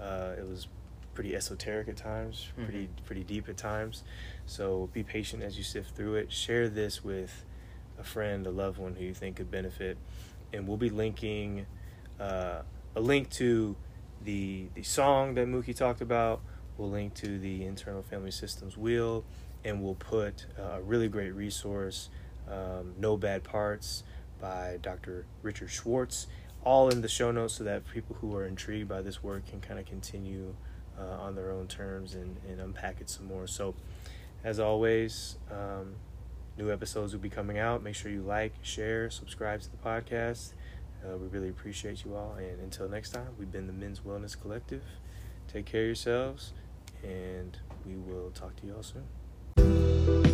[0.00, 0.68] Uh, it was
[1.12, 2.64] pretty esoteric at times, Mhm.
[2.64, 4.04] pretty pretty deep at times.
[4.46, 6.32] So be patient as you sift through it.
[6.32, 7.44] Share this with
[7.98, 9.98] a friend, a loved one who you think could benefit,
[10.52, 11.66] and we'll be linking
[12.18, 12.62] uh,
[12.96, 13.76] a link to
[14.24, 16.40] the the song that Mookie talked about.
[16.76, 19.24] We'll link to the internal family systems wheel,
[19.64, 22.08] and we'll put a really great resource,
[22.48, 24.02] um, No Bad Parts
[24.40, 25.26] by Dr.
[25.42, 26.26] Richard Schwartz,
[26.64, 29.60] all in the show notes so that people who are intrigued by this work can
[29.60, 30.54] kind of continue
[30.98, 33.46] uh, on their own terms and, and unpack it some more.
[33.46, 33.74] So,
[34.42, 35.94] as always, um,
[36.60, 37.82] new episodes will be coming out.
[37.82, 40.52] Make sure you like, share, subscribe to the podcast.
[41.02, 42.34] Uh, we really appreciate you all.
[42.38, 44.82] And until next time, we've been the Men's Wellness Collective.
[45.48, 46.52] Take care of yourselves,
[47.02, 47.56] and
[47.86, 50.29] we will talk to you all soon.